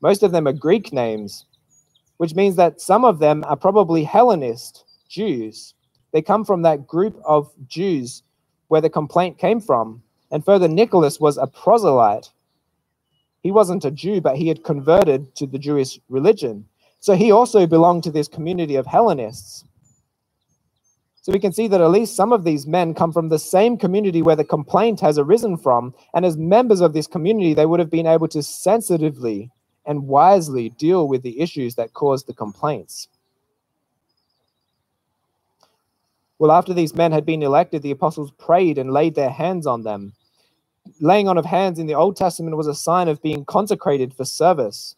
Most 0.02 0.22
of 0.22 0.32
them 0.32 0.48
are 0.48 0.52
Greek 0.52 0.92
names, 0.92 1.46
which 2.18 2.34
means 2.34 2.56
that 2.56 2.80
some 2.80 3.04
of 3.04 3.18
them 3.18 3.44
are 3.46 3.56
probably 3.56 4.04
Hellenist 4.04 4.84
Jews. 5.08 5.74
They 6.12 6.22
come 6.22 6.44
from 6.44 6.62
that 6.62 6.86
group 6.86 7.20
of 7.24 7.52
Jews 7.68 8.22
where 8.68 8.80
the 8.80 8.90
complaint 8.90 9.38
came 9.38 9.60
from. 9.60 10.02
And 10.30 10.44
further, 10.44 10.68
Nicholas 10.68 11.20
was 11.20 11.38
a 11.38 11.46
proselyte. 11.46 12.30
He 13.46 13.52
wasn't 13.52 13.84
a 13.84 13.92
Jew, 13.92 14.20
but 14.20 14.36
he 14.36 14.48
had 14.48 14.64
converted 14.64 15.36
to 15.36 15.46
the 15.46 15.56
Jewish 15.56 16.00
religion. 16.08 16.66
So 16.98 17.14
he 17.14 17.30
also 17.30 17.64
belonged 17.64 18.02
to 18.02 18.10
this 18.10 18.26
community 18.26 18.74
of 18.74 18.86
Hellenists. 18.86 19.64
So 21.22 21.30
we 21.30 21.38
can 21.38 21.52
see 21.52 21.68
that 21.68 21.80
at 21.80 21.92
least 21.92 22.16
some 22.16 22.32
of 22.32 22.42
these 22.42 22.66
men 22.66 22.92
come 22.92 23.12
from 23.12 23.28
the 23.28 23.38
same 23.38 23.78
community 23.78 24.20
where 24.20 24.34
the 24.34 24.42
complaint 24.42 24.98
has 24.98 25.16
arisen 25.16 25.56
from. 25.56 25.94
And 26.12 26.26
as 26.26 26.36
members 26.36 26.80
of 26.80 26.92
this 26.92 27.06
community, 27.06 27.54
they 27.54 27.66
would 27.66 27.78
have 27.78 27.88
been 27.88 28.08
able 28.08 28.26
to 28.30 28.42
sensitively 28.42 29.52
and 29.84 30.08
wisely 30.08 30.70
deal 30.70 31.06
with 31.06 31.22
the 31.22 31.38
issues 31.38 31.76
that 31.76 31.92
caused 31.92 32.26
the 32.26 32.34
complaints. 32.34 33.06
Well, 36.40 36.50
after 36.50 36.74
these 36.74 36.96
men 36.96 37.12
had 37.12 37.24
been 37.24 37.44
elected, 37.44 37.82
the 37.82 37.92
apostles 37.92 38.32
prayed 38.32 38.76
and 38.76 38.92
laid 38.92 39.14
their 39.14 39.30
hands 39.30 39.68
on 39.68 39.84
them. 39.84 40.14
Laying 41.00 41.28
on 41.28 41.38
of 41.38 41.44
hands 41.44 41.78
in 41.78 41.86
the 41.86 41.94
Old 41.94 42.16
Testament 42.16 42.56
was 42.56 42.66
a 42.66 42.74
sign 42.74 43.08
of 43.08 43.22
being 43.22 43.44
consecrated 43.44 44.14
for 44.14 44.24
service. 44.24 44.94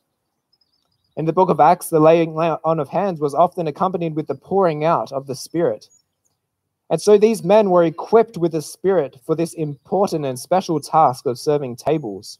In 1.17 1.25
the 1.25 1.33
book 1.33 1.51
of 1.51 1.59
Acts, 1.59 1.89
the 1.89 2.01
laying 2.01 2.39
on 2.39 2.79
of 2.79 2.89
hands 2.89 3.21
was 3.21 3.35
often 3.35 3.67
accompanied 3.67 4.15
with 4.15 4.29
the 4.29 4.35
pouring 4.35 4.85
out 4.85 5.11
of 5.11 5.27
the 5.27 5.35
Spirit. 5.35 5.89
And 6.91 7.01
so 7.03 7.19
these 7.19 7.43
men 7.43 7.71
were 7.71 7.85
equipped 7.85 8.39
with 8.39 8.53
the 8.53 8.63
Spirit 8.63 9.19
for 9.27 9.35
this 9.35 9.53
important 9.55 10.25
and 10.25 10.39
special 10.39 10.81
task 10.81 11.27
of 11.27 11.39
serving 11.39 11.77
tables. 11.77 12.39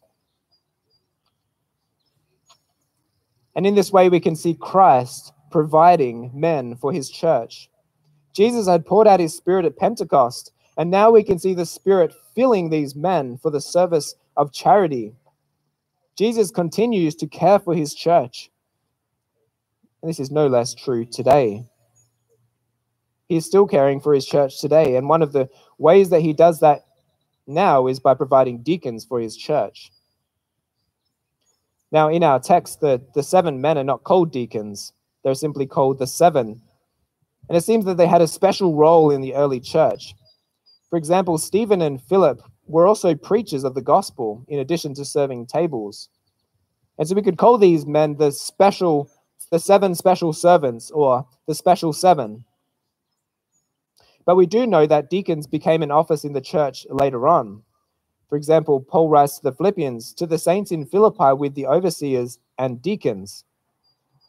And 3.55 3.67
in 3.67 3.75
this 3.75 3.93
way, 3.93 4.09
we 4.09 4.21
can 4.21 4.37
see 4.37 4.55
Christ 4.55 5.33
providing 5.51 6.31
men 6.33 6.77
for 6.77 6.93
his 6.93 7.11
church. 7.11 7.69
Jesus 8.33 8.69
had 8.69 8.87
poured 8.87 9.09
out 9.09 9.19
his 9.19 9.37
Spirit 9.37 9.65
at 9.65 9.77
Pentecost, 9.77 10.53
and 10.79 10.93
now 10.93 11.11
we 11.11 11.25
can 11.25 11.41
see 11.41 11.55
the 11.55 11.67
Spirit 11.67 12.15
filling 12.37 12.71
these 12.71 12.95
men 12.95 13.37
for 13.37 13.51
the 13.51 13.61
service 13.61 14.15
of 14.37 14.53
charity. 14.53 15.13
Jesus 16.17 16.53
continues 16.53 17.17
to 17.17 17.27
care 17.27 17.59
for 17.59 17.75
his 17.75 17.93
church. 17.93 18.49
And 20.01 20.09
this 20.09 20.21
is 20.21 20.31
no 20.31 20.47
less 20.47 20.75
true 20.75 21.05
today. 21.05 21.65
He 23.29 23.37
is 23.37 23.45
still 23.45 23.67
caring 23.67 24.01
for 24.01 24.15
his 24.15 24.25
church 24.25 24.61
today. 24.61 24.95
And 24.95 25.09
one 25.09 25.21
of 25.21 25.33
the 25.33 25.51
ways 25.79 26.11
that 26.11 26.23
he 26.23 26.33
does 26.33 26.61
that 26.61 26.87
now 27.49 27.89
is 27.89 27.99
by 27.99 28.15
providing 28.15 28.63
deacons 28.63 29.05
for 29.05 29.19
his 29.19 29.37
church. 29.37 29.91
Now, 31.91 32.09
in 32.09 32.23
our 32.23 32.39
text, 32.39 32.81
the, 32.81 33.03
the 33.15 33.25
seven 33.25 33.61
men 33.61 33.79
are 33.79 33.85
not 33.85 34.05
called 34.05 34.31
deacons, 34.31 34.93
they're 35.25 35.35
simply 35.35 35.67
called 35.67 35.99
the 35.99 36.07
seven. 36.07 36.63
And 37.49 37.57
it 37.57 37.65
seems 37.65 37.85
that 37.87 37.97
they 37.97 38.07
had 38.07 38.23
a 38.23 38.29
special 38.29 38.75
role 38.77 39.11
in 39.11 39.23
the 39.23 39.35
early 39.35 39.59
church. 39.59 40.15
For 40.91 40.97
example, 40.97 41.39
Stephen 41.39 41.83
and 41.83 42.03
Philip 42.03 42.43
were 42.67 42.87
also 42.87 43.15
preachers 43.15 43.65
of 43.65 43.75
the 43.75 43.83
gospel 43.83 44.45
in 44.49 44.59
addition 44.59 44.95
to 44.95 45.05
serving 45.05 45.47
tables. 45.47 46.09
And 46.99 47.07
so 47.07 47.15
we 47.15 47.23
could 47.23 47.39
call 47.39 47.59
these 47.59 47.87
men 47.87 48.17
the 48.17 48.33
special, 48.33 49.11
the 49.51 49.59
seven 49.59 49.95
special 49.95 50.33
servants 50.33 50.91
or 50.91 51.27
the 51.47 51.55
special 51.55 51.93
seven. 51.93 52.45
But 54.25 54.37
we 54.37 54.47
do 54.47 54.67
know 54.67 54.87
that 54.87 55.11
deacons 55.11 55.47
became 55.47 55.83
an 55.83 55.91
office 55.91 56.25
in 56.25 56.33
the 56.33 56.41
church 56.41 56.87
later 56.91 57.29
on. 57.29 57.63
For 58.29 58.37
example, 58.37 58.81
Paul 58.81 59.09
writes 59.09 59.39
to 59.39 59.45
the 59.45 59.53
Philippians, 59.53 60.13
to 60.15 60.27
the 60.27 60.39
saints 60.39 60.71
in 60.71 60.85
Philippi 60.85 61.33
with 61.33 61.55
the 61.55 61.67
overseers 61.67 62.39
and 62.59 62.83
deacons. 62.83 63.45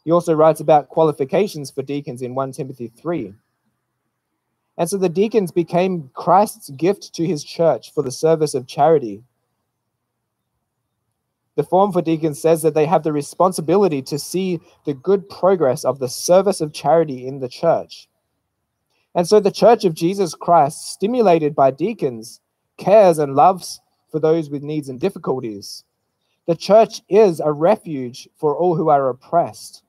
He 0.06 0.12
also 0.12 0.34
writes 0.34 0.62
about 0.62 0.88
qualifications 0.88 1.70
for 1.70 1.82
deacons 1.82 2.22
in 2.22 2.34
1 2.34 2.54
Timothy 2.54 2.88
3. 2.88 3.34
And 4.80 4.90
so 4.90 4.98
the 4.98 5.10
deacons 5.10 5.52
became 5.52 6.10
Christ's 6.14 6.70
gift 6.70 7.14
to 7.16 7.26
his 7.26 7.44
church 7.44 7.94
for 7.94 8.02
the 8.02 8.12
service 8.12 8.54
of 8.54 8.66
charity. 8.66 9.22
The 11.56 11.64
form 11.64 11.92
for 11.92 12.02
deacons 12.02 12.42
says 12.42 12.62
that 12.62 12.74
they 12.74 12.86
have 12.86 13.04
the 13.04 13.12
responsibility 13.12 14.02
to 14.04 14.18
see 14.18 14.62
the 14.86 14.94
good 14.94 15.28
progress 15.28 15.84
of 15.84 16.00
the 16.00 16.08
service 16.08 16.62
of 16.62 16.72
charity 16.72 17.28
in 17.28 17.42
the 17.42 17.50
church. 17.50 18.08
And 19.14 19.28
so 19.28 19.42
the 19.42 19.52
church 19.52 19.84
of 19.84 19.94
Jesus 19.94 20.34
Christ, 20.34 20.94
stimulated 20.94 21.54
by 21.54 21.72
deacons, 21.72 22.40
cares 22.78 23.20
and 23.20 23.36
loves 23.36 23.82
for 24.10 24.22
those 24.22 24.50
with 24.50 24.64
needs 24.64 24.88
and 24.88 24.98
difficulties. 24.98 25.84
The 26.48 26.56
church 26.56 27.02
is 27.10 27.42
a 27.42 27.52
refuge 27.52 28.30
for 28.38 28.56
all 28.56 28.76
who 28.76 28.88
are 28.88 29.10
oppressed. 29.10 29.84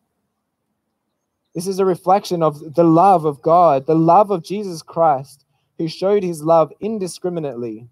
This 1.54 1.66
is 1.66 1.78
a 1.78 1.84
reflection 1.84 2.42
of 2.42 2.74
the 2.74 2.84
love 2.84 3.24
of 3.24 3.42
God, 3.42 3.86
the 3.86 3.94
love 3.94 4.30
of 4.30 4.44
Jesus 4.44 4.82
Christ, 4.82 5.44
who 5.78 5.88
showed 5.88 6.22
his 6.22 6.42
love 6.42 6.72
indiscriminately, 6.80 7.88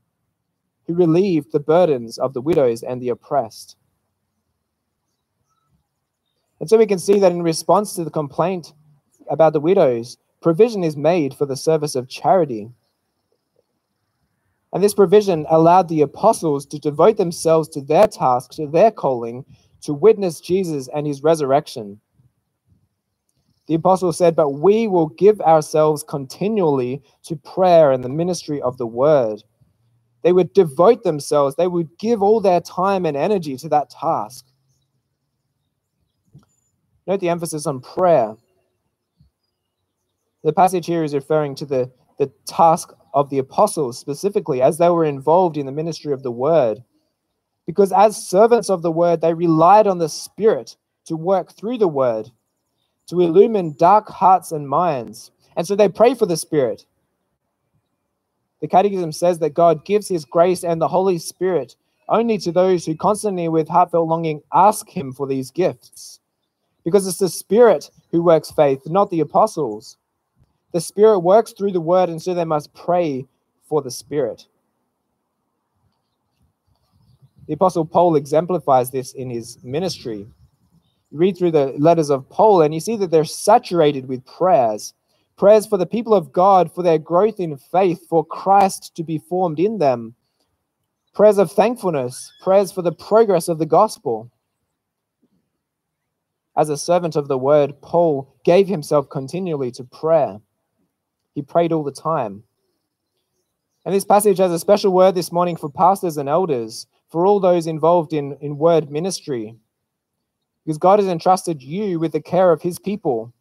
who 0.87 0.95
relieved 0.95 1.53
the 1.53 1.61
burdens 1.61 2.19
of 2.19 2.35
the 2.35 2.41
widows 2.41 2.83
and 2.83 3.01
the 3.01 3.09
oppressed. 3.09 3.77
And 6.61 6.69
so 6.69 6.77
we 6.77 6.87
can 6.87 6.99
see 6.99 7.19
that 7.19 7.33
in 7.33 7.43
response 7.43 7.95
to 7.95 8.05
the 8.05 8.11
complaint 8.11 8.73
about 9.29 9.53
the 9.53 9.61
widows, 9.61 10.19
provision 10.41 10.85
is 10.85 10.97
made 10.97 11.35
for 11.35 11.47
the 11.47 11.57
service 11.57 11.95
of 11.95 12.09
charity. 12.09 12.71
And 14.73 14.83
this 14.83 14.95
provision 14.95 15.47
allowed 15.49 15.89
the 15.89 16.03
apostles 16.03 16.67
to 16.67 16.79
devote 16.79 17.17
themselves 17.17 17.69
to 17.71 17.81
their 17.81 18.07
task, 18.07 18.53
to 18.53 18.67
their 18.67 18.91
calling, 18.91 19.45
to 19.83 19.95
witness 19.95 20.41
Jesus 20.41 20.89
and 20.95 21.07
his 21.07 21.23
resurrection. 21.23 22.01
The 23.69 23.75
apostle 23.75 24.13
said, 24.13 24.35
But 24.35 24.51
we 24.51 24.89
will 24.89 25.09
give 25.09 25.41
ourselves 25.43 26.03
continually 26.03 27.03
to 27.25 27.37
prayer 27.37 27.93
and 27.93 28.03
the 28.03 28.09
ministry 28.09 28.61
of 28.63 28.79
the 28.79 28.87
word. 28.87 29.43
They 30.23 30.33
would 30.33 30.53
devote 30.53 31.05
themselves, 31.05 31.55
they 31.55 31.69
would 31.69 31.97
give 31.99 32.23
all 32.23 32.41
their 32.41 32.61
time 32.61 33.07
and 33.07 33.17
energy 33.17 33.57
to 33.59 33.69
that 33.69 33.91
task. 33.91 34.47
Note 37.07 37.21
the 37.21 37.29
emphasis 37.29 37.67
on 37.67 37.81
prayer. 37.81 38.37
The 40.45 40.53
passage 40.53 40.87
here 40.87 41.05
is 41.05 41.15
referring 41.15 41.55
to 41.57 41.67
the, 41.67 41.91
the 42.19 42.31
task 42.47 42.93
of 43.15 43.31
the 43.31 43.39
apostles 43.39 43.99
specifically 43.99 44.63
as 44.63 44.79
they 44.79 44.89
were 44.89 45.05
involved 45.05 45.57
in 45.57 45.67
the 45.67 45.73
ministry 45.73 46.13
of 46.13 46.23
the 46.23 46.31
word. 46.31 46.83
Because 47.67 47.93
as 47.93 48.17
servants 48.17 48.71
of 48.71 48.83
the 48.83 48.91
word, 48.91 49.21
they 49.21 49.35
relied 49.35 49.87
on 49.87 49.99
the 49.99 50.09
Spirit 50.09 50.77
to 51.07 51.17
work 51.17 51.53
through 51.53 51.79
the 51.79 51.89
word, 51.89 52.31
to 53.09 53.21
illumine 53.21 53.75
dark 53.79 54.09
hearts 54.09 54.53
and 54.53 54.69
minds. 54.69 55.31
And 55.57 55.67
so 55.67 55.75
they 55.75 55.89
pray 55.89 56.15
for 56.15 56.27
the 56.27 56.37
Spirit. 56.37 56.85
The 58.61 58.69
Catechism 58.69 59.13
says 59.13 59.39
that 59.41 59.55
God 59.55 59.85
gives 59.85 60.09
His 60.09 60.25
grace 60.25 60.65
and 60.65 60.81
the 60.81 60.89
Holy 60.89 61.19
Spirit 61.19 61.77
only 62.09 62.39
to 62.39 62.53
those 62.53 62.87
who 62.87 62.97
constantly, 62.97 63.49
with 63.49 63.69
heartfelt 63.69 64.09
longing, 64.09 64.43
ask 64.53 64.89
Him 64.89 65.13
for 65.13 65.27
these 65.27 65.51
gifts. 65.51 66.21
Because 66.85 67.07
it's 67.07 67.19
the 67.19 67.29
Spirit 67.29 67.91
who 68.11 68.23
works 68.23 68.51
faith, 68.51 68.81
not 68.87 69.11
the 69.11 69.21
apostles. 69.21 69.97
The 70.73 70.81
Spirit 70.81 71.21
works 71.21 71.53
through 71.53 71.73
the 71.73 71.81
word, 71.81 72.09
and 72.09 72.21
so 72.21 72.35
they 72.35 72.45
must 72.45 72.73
pray 72.75 73.27
for 73.69 73.83
the 73.83 73.91
Spirit. 73.91 74.47
The 77.47 77.55
Apostle 77.55 77.87
Paul 77.87 78.17
exemplifies 78.17 78.91
this 78.91 79.13
in 79.13 79.31
his 79.31 79.59
ministry. 79.65 80.27
Read 81.11 81.37
through 81.37 81.53
the 81.53 81.75
letters 81.79 82.11
of 82.11 82.29
Paul, 82.29 82.63
and 82.63 82.75
you 82.75 82.81
see 82.81 82.97
that 82.97 83.11
they're 83.11 83.25
saturated 83.25 84.09
with 84.09 84.27
prayers 84.27 84.95
prayers 85.39 85.67
for 85.67 85.79
the 85.79 85.87
people 85.87 86.13
of 86.13 86.33
God, 86.33 86.75
for 86.75 86.83
their 86.83 86.99
growth 86.99 87.41
in 87.41 87.57
faith, 87.57 88.07
for 88.09 88.25
Christ 88.25 88.93
to 88.97 89.05
be 89.05 89.19
formed 89.19 89.61
in 89.61 89.79
them, 89.79 90.15
prayers 91.15 91.39
of 91.39 91.51
thankfulness, 91.51 92.33
prayers 92.43 92.73
for 92.73 92.83
the 92.83 92.93
progress 92.93 93.49
of 93.49 93.59
the 93.59 93.67
gospel. 93.67 94.31
As 96.57 96.69
a 96.69 96.77
servant 96.77 97.15
of 97.15 97.29
the 97.29 97.39
word, 97.39 97.81
Paul 97.81 98.35
gave 98.45 98.67
himself 98.67 99.09
continually 99.09 99.71
to 99.73 99.85
prayer. 99.85 100.41
He 101.35 101.43
prayed 101.43 101.73
all 101.73 101.85
the 101.85 101.93
time. 101.93 102.43
And 103.87 103.95
this 103.95 104.05
passage 104.05 104.39
has 104.39 104.51
a 104.51 104.59
special 104.59 104.93
word 104.93 105.15
this 105.15 105.31
morning 105.31 105.57
for 105.57 105.71
pastors 105.71 106.17
and 106.17 106.29
elders, 106.29 106.89
for 107.11 107.25
all 107.25 107.39
those 107.39 107.69
involved 107.69 108.13
in, 108.13 108.37
in 108.41 108.59
word 108.59 108.91
ministry. 108.91 109.55
Because 110.69 110.77
God 110.77 110.99
has 110.99 111.09
entrusted 111.09 111.63
you 111.63 111.99
with 111.99 112.13
the 112.13 112.21
care 112.21 112.53
of 112.53 112.61
his 112.61 112.79
people. 112.79 113.33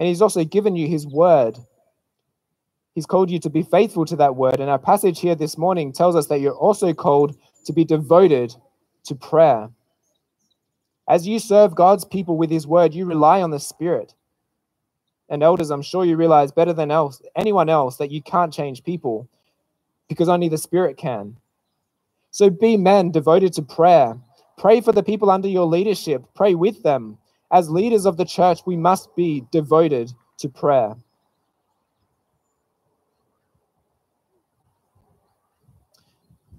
And 0.00 0.08
he's 0.08 0.20
also 0.20 0.42
given 0.42 0.74
you 0.74 0.88
his 0.88 1.06
word. 1.06 1.58
He's 2.96 3.06
called 3.06 3.30
you 3.30 3.38
to 3.38 3.48
be 3.48 3.62
faithful 3.62 4.04
to 4.06 4.16
that 4.16 4.34
word. 4.34 4.58
And 4.58 4.68
our 4.68 4.80
passage 4.80 5.20
here 5.20 5.36
this 5.36 5.56
morning 5.56 5.92
tells 5.92 6.16
us 6.16 6.26
that 6.26 6.40
you're 6.40 6.56
also 6.56 6.92
called 6.92 7.36
to 7.66 7.72
be 7.72 7.84
devoted 7.84 8.52
to 9.04 9.14
prayer. 9.14 9.70
As 11.08 11.28
you 11.28 11.38
serve 11.38 11.76
God's 11.76 12.04
people 12.04 12.36
with 12.36 12.50
his 12.50 12.66
word, 12.66 12.92
you 12.92 13.04
rely 13.04 13.40
on 13.40 13.52
the 13.52 13.60
Spirit 13.60 14.12
and 15.28 15.40
elders, 15.40 15.70
I'm 15.70 15.82
sure 15.82 16.04
you 16.04 16.16
realize 16.16 16.50
better 16.50 16.72
than 16.72 16.90
else 16.90 17.22
anyone 17.36 17.68
else 17.68 17.98
that 17.98 18.10
you 18.10 18.20
can't 18.22 18.52
change 18.52 18.82
people 18.82 19.28
because 20.08 20.28
only 20.28 20.48
the 20.48 20.58
Spirit 20.58 20.96
can. 20.96 21.36
So 22.32 22.50
be 22.50 22.76
men 22.76 23.12
devoted 23.12 23.52
to 23.52 23.62
prayer. 23.62 24.18
Pray 24.56 24.80
for 24.80 24.92
the 24.92 25.02
people 25.02 25.30
under 25.30 25.48
your 25.48 25.66
leadership. 25.66 26.24
Pray 26.34 26.54
with 26.54 26.82
them. 26.82 27.18
As 27.52 27.70
leaders 27.70 28.06
of 28.06 28.16
the 28.16 28.24
church, 28.24 28.60
we 28.66 28.76
must 28.76 29.14
be 29.14 29.44
devoted 29.52 30.12
to 30.38 30.48
prayer. 30.48 30.94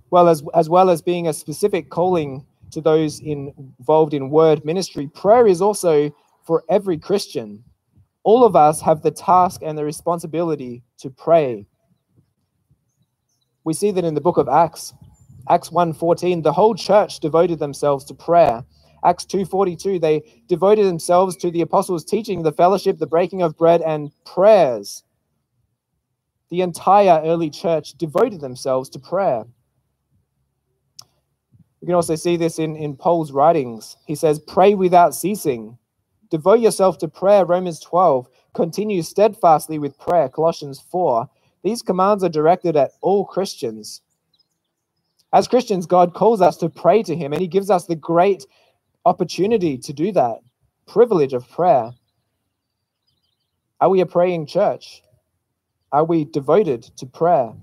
Well, 0.09 0.29
as, 0.29 0.43
as 0.53 0.69
well 0.69 0.89
as 0.89 1.01
being 1.01 1.27
a 1.27 1.33
specific 1.33 1.89
calling 1.89 2.45
to 2.71 2.79
those 2.79 3.19
in, 3.19 3.53
involved 3.79 4.13
in 4.13 4.29
word 4.29 4.63
ministry, 4.63 5.07
prayer 5.07 5.47
is 5.47 5.61
also 5.61 6.15
for 6.43 6.63
every 6.69 6.97
Christian 6.97 7.63
all 8.27 8.43
of 8.43 8.57
us 8.57 8.81
have 8.81 9.01
the 9.01 9.11
task 9.11 9.61
and 9.63 9.77
the 9.77 9.85
responsibility 9.85 10.83
to 10.97 11.09
pray. 11.09 11.65
We 13.63 13.73
see 13.73 13.89
that 13.91 14.03
in 14.03 14.15
the 14.15 14.19
book 14.19 14.35
of 14.35 14.49
Acts, 14.49 14.93
Acts 15.49 15.69
1:14, 15.71 16.43
the 16.43 16.53
whole 16.53 16.75
church 16.75 17.19
devoted 17.19 17.59
themselves 17.59 18.05
to 18.05 18.13
prayer. 18.13 18.65
Acts 19.03 19.25
2:42, 19.25 19.99
they 19.99 20.23
devoted 20.47 20.85
themselves 20.85 21.35
to 21.37 21.51
the 21.51 21.61
apostles' 21.61 22.05
teaching, 22.05 22.43
the 22.43 22.51
fellowship, 22.51 22.99
the 22.99 23.07
breaking 23.07 23.41
of 23.41 23.57
bread 23.57 23.81
and 23.81 24.11
prayers. 24.25 25.03
The 26.49 26.61
entire 26.61 27.21
early 27.23 27.49
church 27.49 27.93
devoted 27.93 28.41
themselves 28.41 28.89
to 28.91 28.99
prayer. 28.99 29.45
You 31.81 31.87
can 31.87 31.95
also 31.95 32.15
see 32.15 32.37
this 32.37 32.59
in, 32.59 32.75
in 32.75 32.95
Paul's 32.97 33.31
writings. 33.31 33.97
He 34.07 34.15
says, 34.15 34.39
Pray 34.39 34.75
without 34.75 35.15
ceasing. 35.15 35.77
Devote 36.31 36.59
yourself 36.59 36.97
to 36.99 37.07
prayer, 37.07 37.45
Romans 37.45 37.79
12. 37.79 38.27
Continue 38.53 39.01
steadfastly 39.03 39.79
with 39.79 39.99
prayer, 39.99 40.29
Colossians 40.29 40.79
4. 40.91 41.29
These 41.63 41.81
commands 41.83 42.23
are 42.23 42.29
directed 42.29 42.75
at 42.75 42.91
all 43.01 43.25
Christians. 43.25 44.01
As 45.33 45.47
Christians, 45.47 45.85
God 45.85 46.13
calls 46.13 46.41
us 46.41 46.57
to 46.57 46.69
pray 46.69 47.03
to 47.03 47.15
Him, 47.15 47.33
and 47.33 47.41
He 47.41 47.47
gives 47.47 47.69
us 47.69 47.85
the 47.85 47.95
great 47.95 48.45
opportunity 49.05 49.77
to 49.77 49.93
do 49.93 50.11
that, 50.13 50.39
privilege 50.87 51.33
of 51.33 51.49
prayer. 51.49 51.91
Are 53.79 53.89
we 53.89 54.01
a 54.01 54.05
praying 54.05 54.47
church? 54.47 55.03
Are 55.91 56.03
we 56.03 56.25
devoted 56.25 56.83
to 56.97 57.05
prayer? 57.05 57.53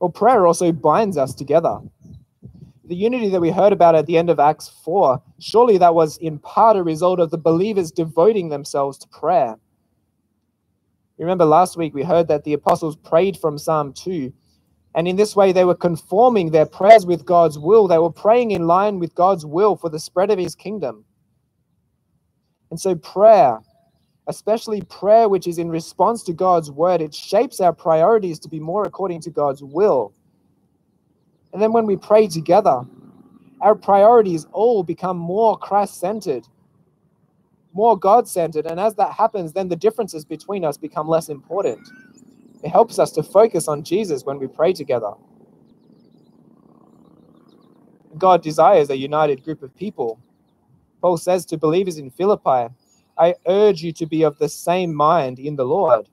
Well, 0.00 0.10
prayer 0.10 0.46
also 0.46 0.72
binds 0.72 1.16
us 1.16 1.34
together. 1.34 1.80
The 2.84 2.94
unity 2.94 3.28
that 3.30 3.40
we 3.40 3.50
heard 3.50 3.72
about 3.72 3.94
at 3.94 4.06
the 4.06 4.18
end 4.18 4.30
of 4.30 4.38
Acts 4.38 4.68
4, 4.84 5.20
surely 5.40 5.78
that 5.78 5.94
was 5.94 6.18
in 6.18 6.38
part 6.38 6.76
a 6.76 6.82
result 6.82 7.18
of 7.18 7.30
the 7.30 7.38
believers 7.38 7.90
devoting 7.90 8.48
themselves 8.48 8.98
to 8.98 9.08
prayer. 9.08 9.56
Remember 11.18 11.44
last 11.44 11.76
week 11.76 11.94
we 11.94 12.02
heard 12.02 12.28
that 12.28 12.44
the 12.44 12.52
apostles 12.52 12.96
prayed 12.96 13.36
from 13.38 13.58
Psalm 13.58 13.92
2. 13.92 14.32
And 14.94 15.08
in 15.08 15.16
this 15.16 15.36
way, 15.36 15.52
they 15.52 15.64
were 15.64 15.74
conforming 15.74 16.50
their 16.50 16.66
prayers 16.66 17.06
with 17.06 17.24
God's 17.26 17.58
will. 17.58 17.88
They 17.88 17.98
were 17.98 18.10
praying 18.10 18.52
in 18.52 18.66
line 18.66 18.98
with 18.98 19.14
God's 19.14 19.46
will 19.46 19.76
for 19.76 19.90
the 19.90 19.98
spread 20.00 20.30
of 20.30 20.38
his 20.38 20.54
kingdom. 20.54 21.04
And 22.70 22.80
so, 22.80 22.94
prayer, 22.96 23.60
especially 24.26 24.82
prayer 24.82 25.28
which 25.28 25.46
is 25.46 25.58
in 25.58 25.70
response 25.70 26.22
to 26.24 26.32
God's 26.32 26.70
word, 26.70 27.00
it 27.02 27.14
shapes 27.14 27.60
our 27.60 27.72
priorities 27.72 28.38
to 28.40 28.48
be 28.48 28.60
more 28.60 28.84
according 28.84 29.20
to 29.22 29.30
God's 29.30 29.62
will. 29.62 30.14
And 31.52 31.62
then 31.62 31.72
when 31.72 31.86
we 31.86 31.96
pray 31.96 32.28
together, 32.28 32.82
our 33.60 33.74
priorities 33.74 34.46
all 34.52 34.82
become 34.82 35.16
more 35.16 35.58
Christ 35.58 35.98
centered 36.00 36.46
more 37.76 37.98
God 37.98 38.26
centered. 38.26 38.66
And 38.66 38.80
as 38.80 38.94
that 38.96 39.12
happens, 39.12 39.52
then 39.52 39.68
the 39.68 39.76
differences 39.76 40.24
between 40.24 40.64
us 40.64 40.78
become 40.78 41.06
less 41.06 41.28
important. 41.28 41.86
It 42.64 42.70
helps 42.70 42.98
us 42.98 43.12
to 43.12 43.22
focus 43.22 43.68
on 43.68 43.84
Jesus 43.84 44.24
when 44.24 44.38
we 44.38 44.46
pray 44.48 44.72
together. 44.72 45.12
God 48.18 48.42
desires 48.42 48.90
a 48.90 48.96
united 48.96 49.44
group 49.44 49.62
of 49.62 49.76
people. 49.76 50.18
Paul 51.02 51.18
says 51.18 51.44
to 51.46 51.58
believers 51.58 51.98
in 51.98 52.10
Philippi, 52.10 52.74
I 53.18 53.34
urge 53.46 53.82
you 53.82 53.92
to 53.92 54.06
be 54.06 54.22
of 54.22 54.38
the 54.38 54.48
same 54.48 54.94
mind 54.94 55.38
in 55.38 55.56
the 55.56 55.64
Lord. 55.64 56.08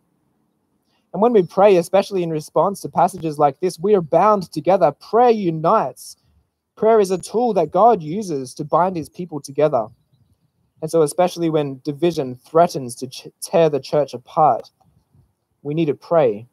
And 1.13 1.21
when 1.21 1.33
we 1.33 1.43
pray, 1.43 1.77
especially 1.77 2.23
in 2.23 2.29
response 2.31 2.81
to 2.81 2.89
passages 2.89 3.39
like 3.39 3.59
this, 3.61 3.79
we 3.79 3.95
are 3.95 4.01
bound 4.01 4.51
together. 4.51 4.91
Prayer 4.91 5.31
unites. 5.31 6.17
Prayer 6.75 6.99
is 6.99 7.11
a 7.11 7.17
tool 7.17 7.53
that 7.53 7.71
God 7.71 8.01
uses 8.03 8.53
to 8.55 8.65
bind 8.65 8.97
his 8.97 9.09
people 9.09 9.39
together. 9.39 9.87
And 10.83 10.91
so, 10.91 11.01
especially 11.01 11.49
when 11.49 11.79
division 11.85 12.35
threatens 12.35 12.93
to 12.95 13.07
tear 13.41 13.69
the 13.69 13.79
church 13.79 14.13
apart, 14.13 14.69
we 15.61 15.73
need 15.73 15.85
to 15.85 15.93
pray. 15.93 16.45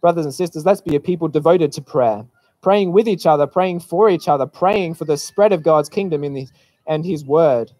Brothers 0.00 0.24
and 0.24 0.34
sisters, 0.34 0.64
let's 0.64 0.80
be 0.80 0.96
a 0.96 1.00
people 1.00 1.28
devoted 1.28 1.72
to 1.72 1.82
prayer, 1.82 2.24
praying 2.62 2.92
with 2.92 3.06
each 3.06 3.26
other, 3.26 3.46
praying 3.46 3.80
for 3.80 4.08
each 4.08 4.28
other, 4.28 4.46
praying 4.46 4.94
for 4.94 5.04
the 5.04 5.18
spread 5.18 5.52
of 5.52 5.62
God's 5.62 5.90
kingdom 5.90 6.24
in 6.24 6.32
the, 6.32 6.48
and 6.86 7.04
his 7.04 7.22
word. 7.22 7.70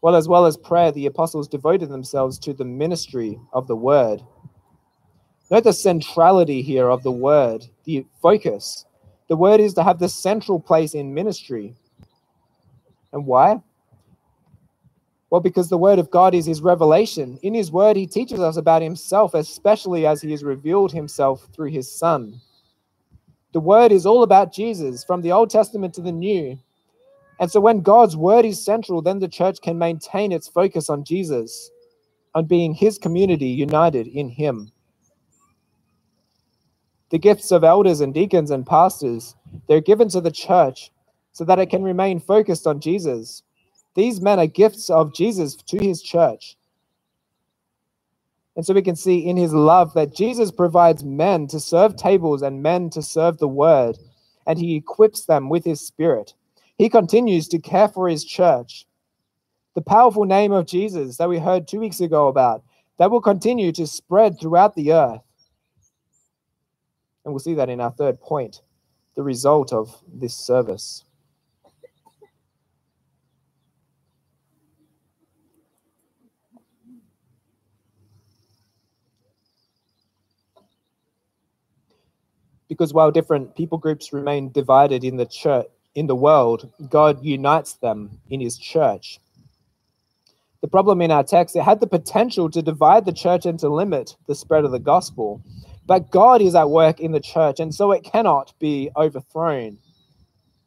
Well, 0.00 0.16
as 0.16 0.26
well 0.26 0.46
as 0.46 0.56
prayer, 0.56 0.90
the 0.90 1.04
apostles 1.04 1.48
devoted 1.48 1.90
themselves 1.90 2.38
to 2.38 2.54
the 2.54 2.64
ministry 2.64 3.38
of 3.52 3.66
the 3.66 3.76
word. 3.76 4.22
Note 5.50 5.64
the 5.64 5.72
centrality 5.72 6.62
here 6.62 6.88
of 6.88 7.02
the 7.02 7.10
word, 7.10 7.66
the 7.84 8.06
focus. 8.22 8.84
The 9.28 9.36
word 9.36 9.60
is 9.60 9.74
to 9.74 9.82
have 9.82 9.98
the 9.98 10.08
central 10.08 10.60
place 10.60 10.94
in 10.94 11.12
ministry. 11.12 11.74
And 13.12 13.26
why? 13.26 13.60
Well, 15.28 15.40
because 15.40 15.68
the 15.68 15.78
word 15.78 15.98
of 15.98 16.10
God 16.10 16.34
is 16.34 16.46
his 16.46 16.60
revelation. 16.60 17.38
In 17.42 17.54
his 17.54 17.72
word, 17.72 17.96
he 17.96 18.06
teaches 18.06 18.40
us 18.40 18.56
about 18.56 18.82
himself, 18.82 19.34
especially 19.34 20.06
as 20.06 20.22
he 20.22 20.30
has 20.30 20.44
revealed 20.44 20.92
himself 20.92 21.48
through 21.52 21.70
his 21.70 21.90
son. 21.90 22.40
The 23.52 23.60
word 23.60 23.90
is 23.90 24.06
all 24.06 24.22
about 24.22 24.52
Jesus 24.52 25.02
from 25.02 25.20
the 25.20 25.32
Old 25.32 25.50
Testament 25.50 25.94
to 25.94 26.00
the 26.00 26.12
New. 26.12 26.58
And 27.40 27.50
so 27.50 27.60
when 27.60 27.80
God's 27.80 28.16
word 28.16 28.44
is 28.44 28.64
central, 28.64 29.02
then 29.02 29.18
the 29.18 29.28
church 29.28 29.60
can 29.60 29.78
maintain 29.78 30.30
its 30.30 30.46
focus 30.46 30.88
on 30.90 31.04
Jesus, 31.04 31.70
on 32.34 32.44
being 32.44 32.72
his 32.74 32.98
community 32.98 33.48
united 33.48 34.06
in 34.06 34.28
him 34.28 34.70
the 37.10 37.18
gifts 37.18 37.50
of 37.50 37.64
elders 37.64 38.00
and 38.00 38.14
deacons 38.14 38.50
and 38.50 38.66
pastors, 38.66 39.34
they're 39.68 39.80
given 39.80 40.08
to 40.10 40.20
the 40.20 40.30
church 40.30 40.90
so 41.32 41.44
that 41.44 41.58
it 41.58 41.66
can 41.66 41.82
remain 41.82 42.20
focused 42.20 42.66
on 42.66 42.80
Jesus. 42.80 43.42
These 43.94 44.20
men 44.20 44.38
are 44.38 44.46
gifts 44.46 44.88
of 44.90 45.14
Jesus 45.14 45.56
to 45.56 45.78
his 45.78 46.02
church. 46.02 46.56
And 48.56 48.64
so 48.64 48.74
we 48.74 48.82
can 48.82 48.96
see 48.96 49.18
in 49.18 49.36
his 49.36 49.52
love 49.52 49.94
that 49.94 50.14
Jesus 50.14 50.50
provides 50.50 51.04
men 51.04 51.46
to 51.48 51.60
serve 51.60 51.96
tables 51.96 52.42
and 52.42 52.62
men 52.62 52.90
to 52.90 53.02
serve 53.02 53.38
the 53.38 53.48
word, 53.48 53.98
and 54.46 54.58
he 54.58 54.76
equips 54.76 55.24
them 55.24 55.48
with 55.48 55.64
his 55.64 55.80
spirit. 55.80 56.34
He 56.76 56.88
continues 56.88 57.48
to 57.48 57.58
care 57.58 57.88
for 57.88 58.08
his 58.08 58.24
church. 58.24 58.86
The 59.74 59.82
powerful 59.82 60.24
name 60.24 60.52
of 60.52 60.66
Jesus 60.66 61.16
that 61.16 61.28
we 61.28 61.38
heard 61.38 61.68
two 61.68 61.80
weeks 61.80 62.00
ago 62.00 62.28
about, 62.28 62.62
that 62.98 63.10
will 63.10 63.20
continue 63.20 63.72
to 63.72 63.86
spread 63.86 64.38
throughout 64.38 64.74
the 64.74 64.92
earth. 64.92 65.22
And 67.24 67.32
we'll 67.32 67.38
see 67.40 67.54
that 67.54 67.68
in 67.68 67.80
our 67.80 67.90
third 67.90 68.20
point 68.20 68.62
the 69.14 69.22
result 69.22 69.72
of 69.72 70.02
this 70.12 70.34
service. 70.34 71.04
Because 82.68 82.94
while 82.94 83.10
different 83.10 83.56
people 83.56 83.78
groups 83.78 84.12
remain 84.12 84.52
divided 84.52 85.02
in 85.02 85.16
the 85.16 85.26
church, 85.26 85.66
in 85.96 86.06
the 86.06 86.14
world, 86.14 86.70
God 86.88 87.22
unites 87.22 87.74
them 87.74 88.20
in 88.30 88.40
his 88.40 88.56
church. 88.56 89.18
The 90.60 90.68
problem 90.68 91.00
in 91.02 91.10
our 91.10 91.24
text, 91.24 91.56
it 91.56 91.62
had 91.62 91.80
the 91.80 91.86
potential 91.86 92.50
to 92.50 92.62
divide 92.62 93.04
the 93.06 93.12
church 93.12 93.44
and 93.44 93.58
to 93.58 93.68
limit 93.68 94.16
the 94.28 94.34
spread 94.34 94.64
of 94.64 94.70
the 94.70 94.78
gospel. 94.78 95.42
But 95.90 96.12
God 96.12 96.40
is 96.40 96.54
at 96.54 96.70
work 96.70 97.00
in 97.00 97.10
the 97.10 97.18
church, 97.18 97.58
and 97.58 97.74
so 97.74 97.90
it 97.90 98.04
cannot 98.04 98.54
be 98.60 98.92
overthrown. 98.96 99.78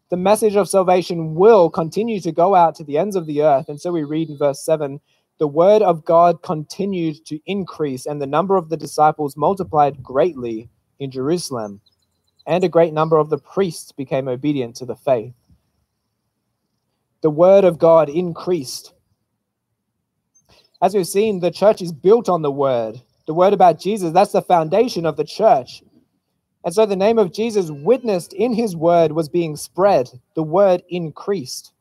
The 0.10 0.18
message 0.18 0.58
of 0.58 0.68
salvation 0.68 1.34
will 1.34 1.70
continue 1.70 2.20
to 2.20 2.34
go 2.34 2.56
out 2.56 2.76
to 2.76 2.84
the 2.84 2.98
ends 2.98 3.16
of 3.16 3.26
the 3.26 3.42
earth. 3.42 3.70
And 3.70 3.80
so 3.80 3.94
we 3.94 4.04
read 4.04 4.30
in 4.30 4.38
verse 4.38 4.66
7 4.66 5.00
the 5.38 5.48
word 5.48 5.82
of 5.82 6.04
God 6.04 6.42
continued 6.42 7.26
to 7.28 7.40
increase, 7.46 8.06
and 8.06 8.22
the 8.22 8.28
number 8.28 8.58
of 8.58 8.68
the 8.68 8.76
disciples 8.76 9.38
multiplied 9.38 10.04
greatly 10.04 10.70
in 11.00 11.10
Jerusalem, 11.10 11.80
and 12.46 12.62
a 12.66 12.68
great 12.68 12.92
number 12.92 13.16
of 13.16 13.30
the 13.30 13.38
priests 13.38 13.94
became 13.94 14.28
obedient 14.28 14.76
to 14.76 14.86
the 14.86 14.98
faith. 14.98 15.36
The 17.22 17.30
word 17.30 17.64
of 17.64 17.80
God 17.80 18.10
increased. 18.10 18.92
As 20.82 20.94
we've 20.94 21.08
seen, 21.08 21.40
the 21.40 21.50
church 21.50 21.82
is 21.82 21.94
built 21.94 22.28
on 22.28 22.42
the 22.42 22.52
word 22.52 23.00
the 23.26 23.34
word 23.34 23.54
about 23.54 23.80
Jesus, 23.80 24.12
that's 24.12 24.34
the 24.34 24.42
foundation 24.42 25.06
of 25.06 25.18
the 25.18 25.24
church. 25.24 25.84
And 26.64 26.74
so 26.74 26.86
the 26.86 26.96
name 26.96 27.20
of 27.20 27.34
Jesus, 27.34 27.70
witnessed 27.72 28.34
in 28.34 28.54
his 28.54 28.76
word, 28.76 29.12
was 29.12 29.30
being 29.30 29.56
spread. 29.56 30.10
The 30.36 30.44
word 30.44 30.84
increased. 30.90 31.74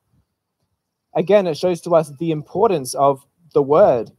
Again, 1.14 1.46
it 1.46 1.56
shows 1.56 1.80
to 1.82 1.94
us 1.94 2.10
the 2.18 2.30
importance 2.30 2.94
of 2.94 3.24
the 3.54 3.62
word. 3.62 4.10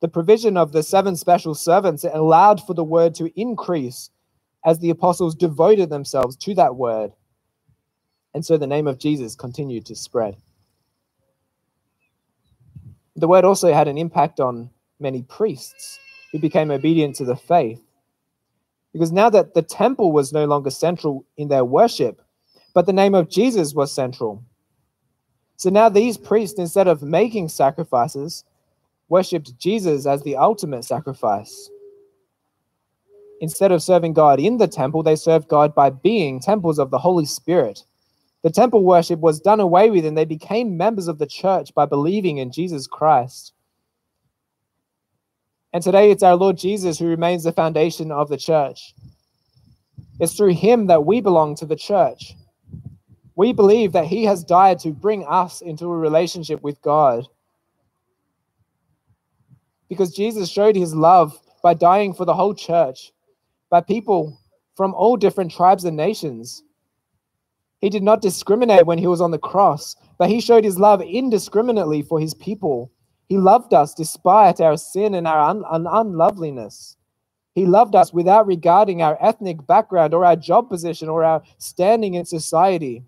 The 0.00 0.08
provision 0.08 0.56
of 0.56 0.72
the 0.72 0.82
seven 0.82 1.16
special 1.16 1.54
servants 1.54 2.04
allowed 2.04 2.66
for 2.66 2.74
the 2.74 2.84
word 2.84 3.14
to 3.16 3.30
increase 3.40 4.10
as 4.64 4.78
the 4.78 4.90
apostles 4.90 5.34
devoted 5.34 5.90
themselves 5.90 6.36
to 6.36 6.54
that 6.54 6.76
word. 6.76 7.12
And 8.34 8.44
so 8.44 8.56
the 8.56 8.66
name 8.66 8.86
of 8.86 8.98
Jesus 8.98 9.34
continued 9.34 9.86
to 9.86 9.96
spread. 9.96 10.36
The 13.16 13.28
word 13.28 13.44
also 13.44 13.72
had 13.72 13.88
an 13.88 13.98
impact 13.98 14.40
on 14.40 14.70
many 15.00 15.22
priests 15.22 15.98
who 16.32 16.38
became 16.38 16.70
obedient 16.70 17.16
to 17.16 17.24
the 17.24 17.36
faith. 17.36 17.82
Because 18.92 19.12
now 19.12 19.30
that 19.30 19.54
the 19.54 19.62
temple 19.62 20.12
was 20.12 20.32
no 20.32 20.44
longer 20.44 20.70
central 20.70 21.24
in 21.36 21.48
their 21.48 21.64
worship, 21.64 22.20
but 22.74 22.86
the 22.86 22.92
name 22.92 23.14
of 23.14 23.28
Jesus 23.28 23.74
was 23.74 23.92
central. 23.92 24.42
So 25.56 25.70
now 25.70 25.88
these 25.88 26.16
priests, 26.16 26.58
instead 26.58 26.88
of 26.88 27.02
making 27.02 27.48
sacrifices, 27.48 28.44
worshipped 29.08 29.58
Jesus 29.58 30.06
as 30.06 30.22
the 30.22 30.36
ultimate 30.36 30.84
sacrifice. 30.84 31.68
Instead 33.40 33.72
of 33.72 33.82
serving 33.82 34.12
God 34.12 34.38
in 34.38 34.58
the 34.58 34.68
temple, 34.68 35.02
they 35.02 35.16
served 35.16 35.48
God 35.48 35.74
by 35.74 35.90
being 35.90 36.40
temples 36.40 36.78
of 36.78 36.90
the 36.90 36.98
Holy 36.98 37.26
Spirit. 37.26 37.84
The 38.42 38.50
temple 38.50 38.84
worship 38.84 39.20
was 39.20 39.40
done 39.40 39.60
away 39.60 39.90
with, 39.90 40.06
and 40.06 40.16
they 40.16 40.24
became 40.24 40.76
members 40.76 41.08
of 41.08 41.18
the 41.18 41.26
church 41.26 41.74
by 41.74 41.86
believing 41.86 42.38
in 42.38 42.52
Jesus 42.52 42.86
Christ. 42.86 43.52
And 45.72 45.82
today 45.82 46.10
it's 46.10 46.22
our 46.22 46.34
Lord 46.34 46.58
Jesus 46.58 46.98
who 46.98 47.06
remains 47.06 47.44
the 47.44 47.52
foundation 47.52 48.10
of 48.10 48.28
the 48.28 48.36
church. 48.36 48.94
It's 50.18 50.34
through 50.36 50.54
him 50.54 50.86
that 50.88 51.06
we 51.06 51.20
belong 51.20 51.54
to 51.56 51.66
the 51.66 51.76
church. 51.76 52.34
We 53.36 53.52
believe 53.52 53.92
that 53.92 54.06
he 54.06 54.24
has 54.24 54.44
died 54.44 54.80
to 54.80 54.90
bring 54.90 55.24
us 55.26 55.62
into 55.62 55.86
a 55.86 55.96
relationship 55.96 56.62
with 56.62 56.82
God. 56.82 57.26
Because 59.88 60.14
Jesus 60.14 60.50
showed 60.50 60.76
his 60.76 60.94
love 60.94 61.38
by 61.62 61.74
dying 61.74 62.12
for 62.12 62.24
the 62.24 62.34
whole 62.34 62.54
church, 62.54 63.12
by 63.70 63.80
people 63.80 64.38
from 64.76 64.92
all 64.94 65.16
different 65.16 65.52
tribes 65.52 65.84
and 65.84 65.96
nations. 65.96 66.62
He 67.80 67.88
did 67.88 68.02
not 68.02 68.20
discriminate 68.20 68.86
when 68.86 68.98
he 68.98 69.06
was 69.06 69.20
on 69.20 69.30
the 69.30 69.38
cross, 69.38 69.96
but 70.18 70.28
he 70.28 70.40
showed 70.40 70.64
his 70.64 70.78
love 70.78 71.00
indiscriminately 71.00 72.02
for 72.02 72.20
his 72.20 72.34
people. 72.34 72.90
He 73.30 73.38
loved 73.38 73.74
us 73.74 73.94
despite 73.94 74.60
our 74.60 74.78
sin 74.78 75.14
and 75.14 75.28
our 75.28 75.40
un- 75.40 75.64
un- 75.70 75.88
unloveliness. 75.90 76.98
He 77.54 77.66
loved 77.66 77.96
us 77.96 78.12
without 78.14 78.46
regarding 78.46 79.02
our 79.02 79.18
ethnic 79.20 79.66
background 79.66 80.14
or 80.14 80.24
our 80.24 80.36
job 80.36 80.70
position 80.70 81.08
or 81.08 81.24
our 81.24 81.42
standing 81.58 82.14
in 82.14 82.26
society. 82.26 83.04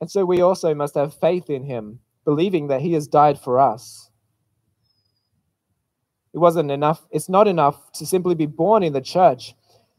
And 0.00 0.10
so 0.10 0.24
we 0.24 0.42
also 0.42 0.74
must 0.74 0.94
have 0.96 1.14
faith 1.14 1.50
in 1.50 1.64
him, 1.64 2.00
believing 2.24 2.68
that 2.68 2.82
he 2.82 2.94
has 2.94 3.08
died 3.08 3.38
for 3.40 3.60
us. 3.60 4.10
It 6.34 6.38
wasn't 6.38 6.70
enough, 6.70 7.06
it's 7.12 7.28
not 7.28 7.48
enough 7.48 7.92
to 7.94 8.06
simply 8.06 8.34
be 8.36 8.46
born 8.46 8.82
in 8.84 8.92
the 8.94 9.02
church, 9.02 9.54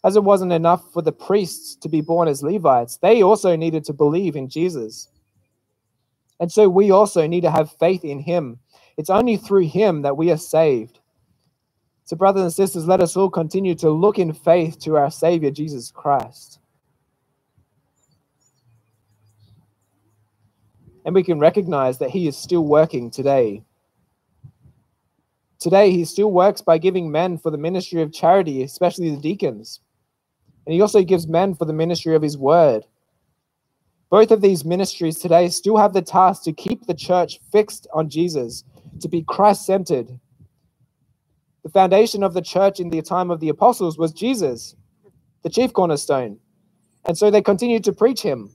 as 0.06 0.16
it 0.16 0.24
wasn't 0.24 0.54
enough 0.54 0.94
for 0.94 1.02
the 1.02 1.14
priests 1.14 1.76
to 1.78 1.90
be 1.90 2.02
born 2.02 2.28
as 2.28 2.44
Levites. 2.44 2.98
They 2.98 3.24
also 3.24 3.56
needed 3.56 3.86
to 3.86 3.94
believe 3.94 4.36
in 4.36 4.50
Jesus. 4.50 5.10
And 6.40 6.52
so 6.52 6.70
we 6.70 6.92
also 6.92 7.26
need 7.28 7.42
to 7.42 7.52
have 7.52 7.72
faith 7.80 8.04
in 8.04 8.20
him. 8.20 8.60
It's 8.98 9.10
only 9.10 9.38
through 9.38 9.68
him 9.68 10.02
that 10.04 10.18
we 10.18 10.32
are 10.32 10.38
saved. 10.38 11.00
So, 12.08 12.16
brothers 12.16 12.44
and 12.44 12.54
sisters, 12.54 12.88
let 12.88 13.02
us 13.02 13.18
all 13.18 13.30
continue 13.30 13.76
to 13.76 13.90
look 13.90 14.18
in 14.18 14.32
faith 14.32 14.80
to 14.80 14.96
our 14.96 15.12
Savior, 15.12 15.52
Jesus 15.52 15.92
Christ. 15.92 16.60
And 21.04 21.14
we 21.14 21.22
can 21.22 21.38
recognize 21.38 21.98
that 21.98 22.10
He 22.10 22.30
is 22.30 22.38
still 22.38 22.64
working 22.64 23.12
today. 23.12 23.66
Today, 25.60 25.92
He 25.92 26.06
still 26.06 26.32
works 26.32 26.62
by 26.62 26.78
giving 26.78 27.12
men 27.12 27.38
for 27.38 27.52
the 27.52 27.58
ministry 27.58 28.02
of 28.02 28.14
charity, 28.14 28.64
especially 28.64 29.10
the 29.10 29.22
deacons. 29.22 29.82
And 30.66 30.74
He 30.74 30.80
also 30.80 31.04
gives 31.04 31.28
men 31.28 31.56
for 31.56 31.66
the 31.66 31.74
ministry 31.74 32.16
of 32.16 32.22
His 32.22 32.38
word. 32.38 32.86
Both 34.10 34.32
of 34.32 34.42
these 34.42 34.64
ministries 34.64 35.20
today 35.20 35.50
still 35.50 35.78
have 35.78 35.94
the 35.94 36.02
task 36.02 36.44
to 36.44 36.54
keep 36.54 36.86
the 36.86 36.94
church 36.94 37.40
fixed 37.52 37.88
on 37.94 38.10
Jesus, 38.10 38.64
to 39.02 39.10
be 39.10 39.24
Christ 39.24 39.66
centered, 39.66 40.20
the 41.68 41.74
foundation 41.74 42.24
of 42.24 42.34
the 42.34 42.42
church 42.42 42.80
in 42.80 42.92
the 42.92 43.02
time 43.02 43.30
of 43.30 43.42
the 43.42 43.50
apostles 43.50 43.98
was 43.98 44.14
Jesus, 44.14 44.74
the 45.44 45.50
chief 45.50 45.74
cornerstone. 45.74 46.40
And 47.04 47.18
so 47.18 47.30
they 47.30 47.42
continued 47.42 47.84
to 47.84 47.92
preach 47.92 48.22
him. 48.22 48.50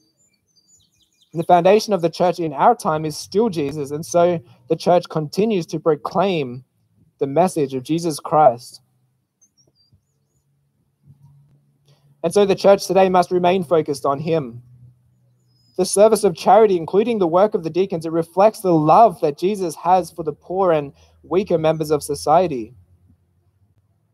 And 1.35 1.39
the 1.39 1.45
foundation 1.45 1.93
of 1.93 2.01
the 2.01 2.09
church 2.09 2.41
in 2.41 2.55
our 2.55 2.75
time 2.75 3.05
is 3.05 3.15
still 3.15 3.51
Jesus. 3.51 3.91
And 3.91 4.07
so 4.07 4.41
the 4.71 4.77
church 4.77 5.11
continues 5.11 5.67
to 5.67 5.79
proclaim 5.79 6.65
the 7.19 7.27
message 7.27 7.75
of 7.75 7.83
Jesus 7.83 8.19
Christ. 8.19 8.81
And 12.25 12.33
so 12.33 12.47
the 12.47 12.55
church 12.55 12.87
today 12.87 13.11
must 13.11 13.31
remain 13.31 13.63
focused 13.63 14.07
on 14.07 14.21
him. 14.21 14.63
The 15.77 15.87
service 15.87 16.23
of 16.25 16.37
charity, 16.37 16.77
including 16.77 17.19
the 17.19 17.27
work 17.27 17.55
of 17.55 17.65
the 17.65 17.71
deacons, 17.71 18.05
it 18.05 18.13
reflects 18.13 18.61
the 18.61 18.75
love 18.75 19.21
that 19.21 19.39
Jesus 19.39 19.75
has 19.77 20.11
for 20.11 20.23
the 20.23 20.33
poor 20.33 20.73
and 20.73 20.93
weaker 21.23 21.57
members 21.57 21.91
of 21.91 22.03
society. 22.03 22.75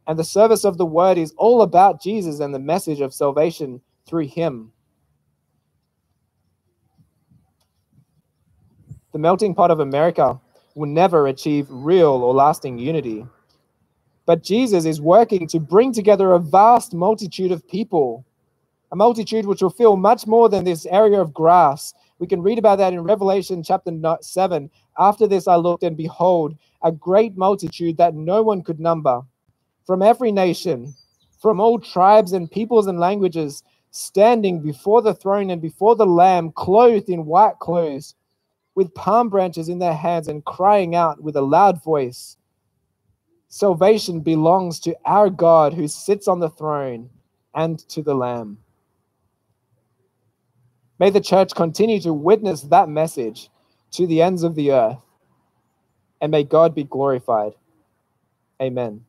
And 0.07 0.18
the 0.18 0.25
service 0.25 0.64
of 0.64 0.79
the 0.79 0.87
word 0.87 1.18
is 1.18 1.35
all 1.37 1.62
about 1.62 2.01
Jesus 2.01 2.40
and 2.40 2.55
the 2.55 2.59
message 2.59 3.01
of 3.01 3.12
salvation 3.12 3.81
through 4.07 4.29
him. 4.29 4.73
The 9.12 9.18
melting 9.18 9.55
pot 9.55 9.71
of 9.71 9.81
America 9.81 10.40
will 10.75 10.88
never 10.88 11.27
achieve 11.27 11.66
real 11.71 12.11
or 12.11 12.33
lasting 12.33 12.79
unity. 12.79 13.27
But 14.27 14.44
Jesus 14.44 14.85
is 14.85 15.01
working 15.01 15.49
to 15.49 15.59
bring 15.59 15.92
together 15.92 16.33
a 16.33 16.38
vast 16.38 16.94
multitude 16.94 17.51
of 17.51 17.66
people, 17.66 18.25
a 18.92 18.96
multitude 18.96 19.46
which 19.46 19.62
will 19.62 19.70
fill 19.70 19.96
much 19.96 20.27
more 20.27 20.48
than 20.48 20.64
this 20.64 20.87
area 20.87 21.20
of 21.20 21.35
grass. 21.35 21.94
We 22.18 22.27
can 22.27 22.42
read 22.42 22.59
about 22.59 22.77
that 22.79 22.92
in 22.92 23.03
Revelation 23.03 23.62
chapter 23.62 23.92
7. 24.20 24.70
After 24.98 25.27
this, 25.27 25.46
I 25.46 25.57
looked, 25.57 25.83
and 25.83 25.96
behold, 25.96 26.57
a 26.83 26.92
great 26.92 27.37
multitude 27.37 27.96
that 27.98 28.14
no 28.14 28.42
one 28.42 28.62
could 28.62 28.81
number 28.81 29.22
from 29.87 30.03
every 30.03 30.33
nation, 30.33 30.94
from 31.40 31.61
all 31.61 31.79
tribes 31.79 32.33
and 32.33 32.51
peoples 32.51 32.87
and 32.87 32.98
languages, 32.98 33.62
standing 33.90 34.61
before 34.61 35.03
the 35.03 35.14
throne 35.14 35.51
and 35.51 35.62
before 35.62 35.96
the 35.96 36.07
Lamb, 36.07 36.53
clothed 36.53 37.09
in 37.09 37.24
white 37.27 37.59
clothes, 37.59 38.14
with 38.74 38.94
palm 38.94 39.29
branches 39.29 39.68
in 39.68 39.79
their 39.79 39.94
hands, 39.94 40.29
and 40.29 40.44
crying 40.44 40.94
out 40.94 41.22
with 41.22 41.37
a 41.37 41.42
loud 41.42 41.83
voice 41.83 42.37
Salvation 43.51 44.20
belongs 44.20 44.79
to 44.81 44.94
our 45.07 45.31
God 45.31 45.72
who 45.72 45.88
sits 45.88 46.29
on 46.29 46.38
the 46.38 46.51
throne 46.51 47.09
and 47.55 47.79
to 47.88 48.03
the 48.03 48.14
Lamb. 48.14 48.59
May 50.99 51.11
the 51.11 51.21
church 51.21 51.55
continue 51.55 52.01
to 52.01 52.13
witness 52.13 52.63
that 52.63 52.89
message 52.89 53.51
to 53.93 54.07
the 54.07 54.23
ends 54.23 54.43
of 54.43 54.55
the 54.55 54.73
earth, 54.73 54.99
and 56.21 56.31
may 56.31 56.45
God 56.45 56.75
be 56.75 56.85
glorified. 56.85 57.53
Amen. 58.61 59.05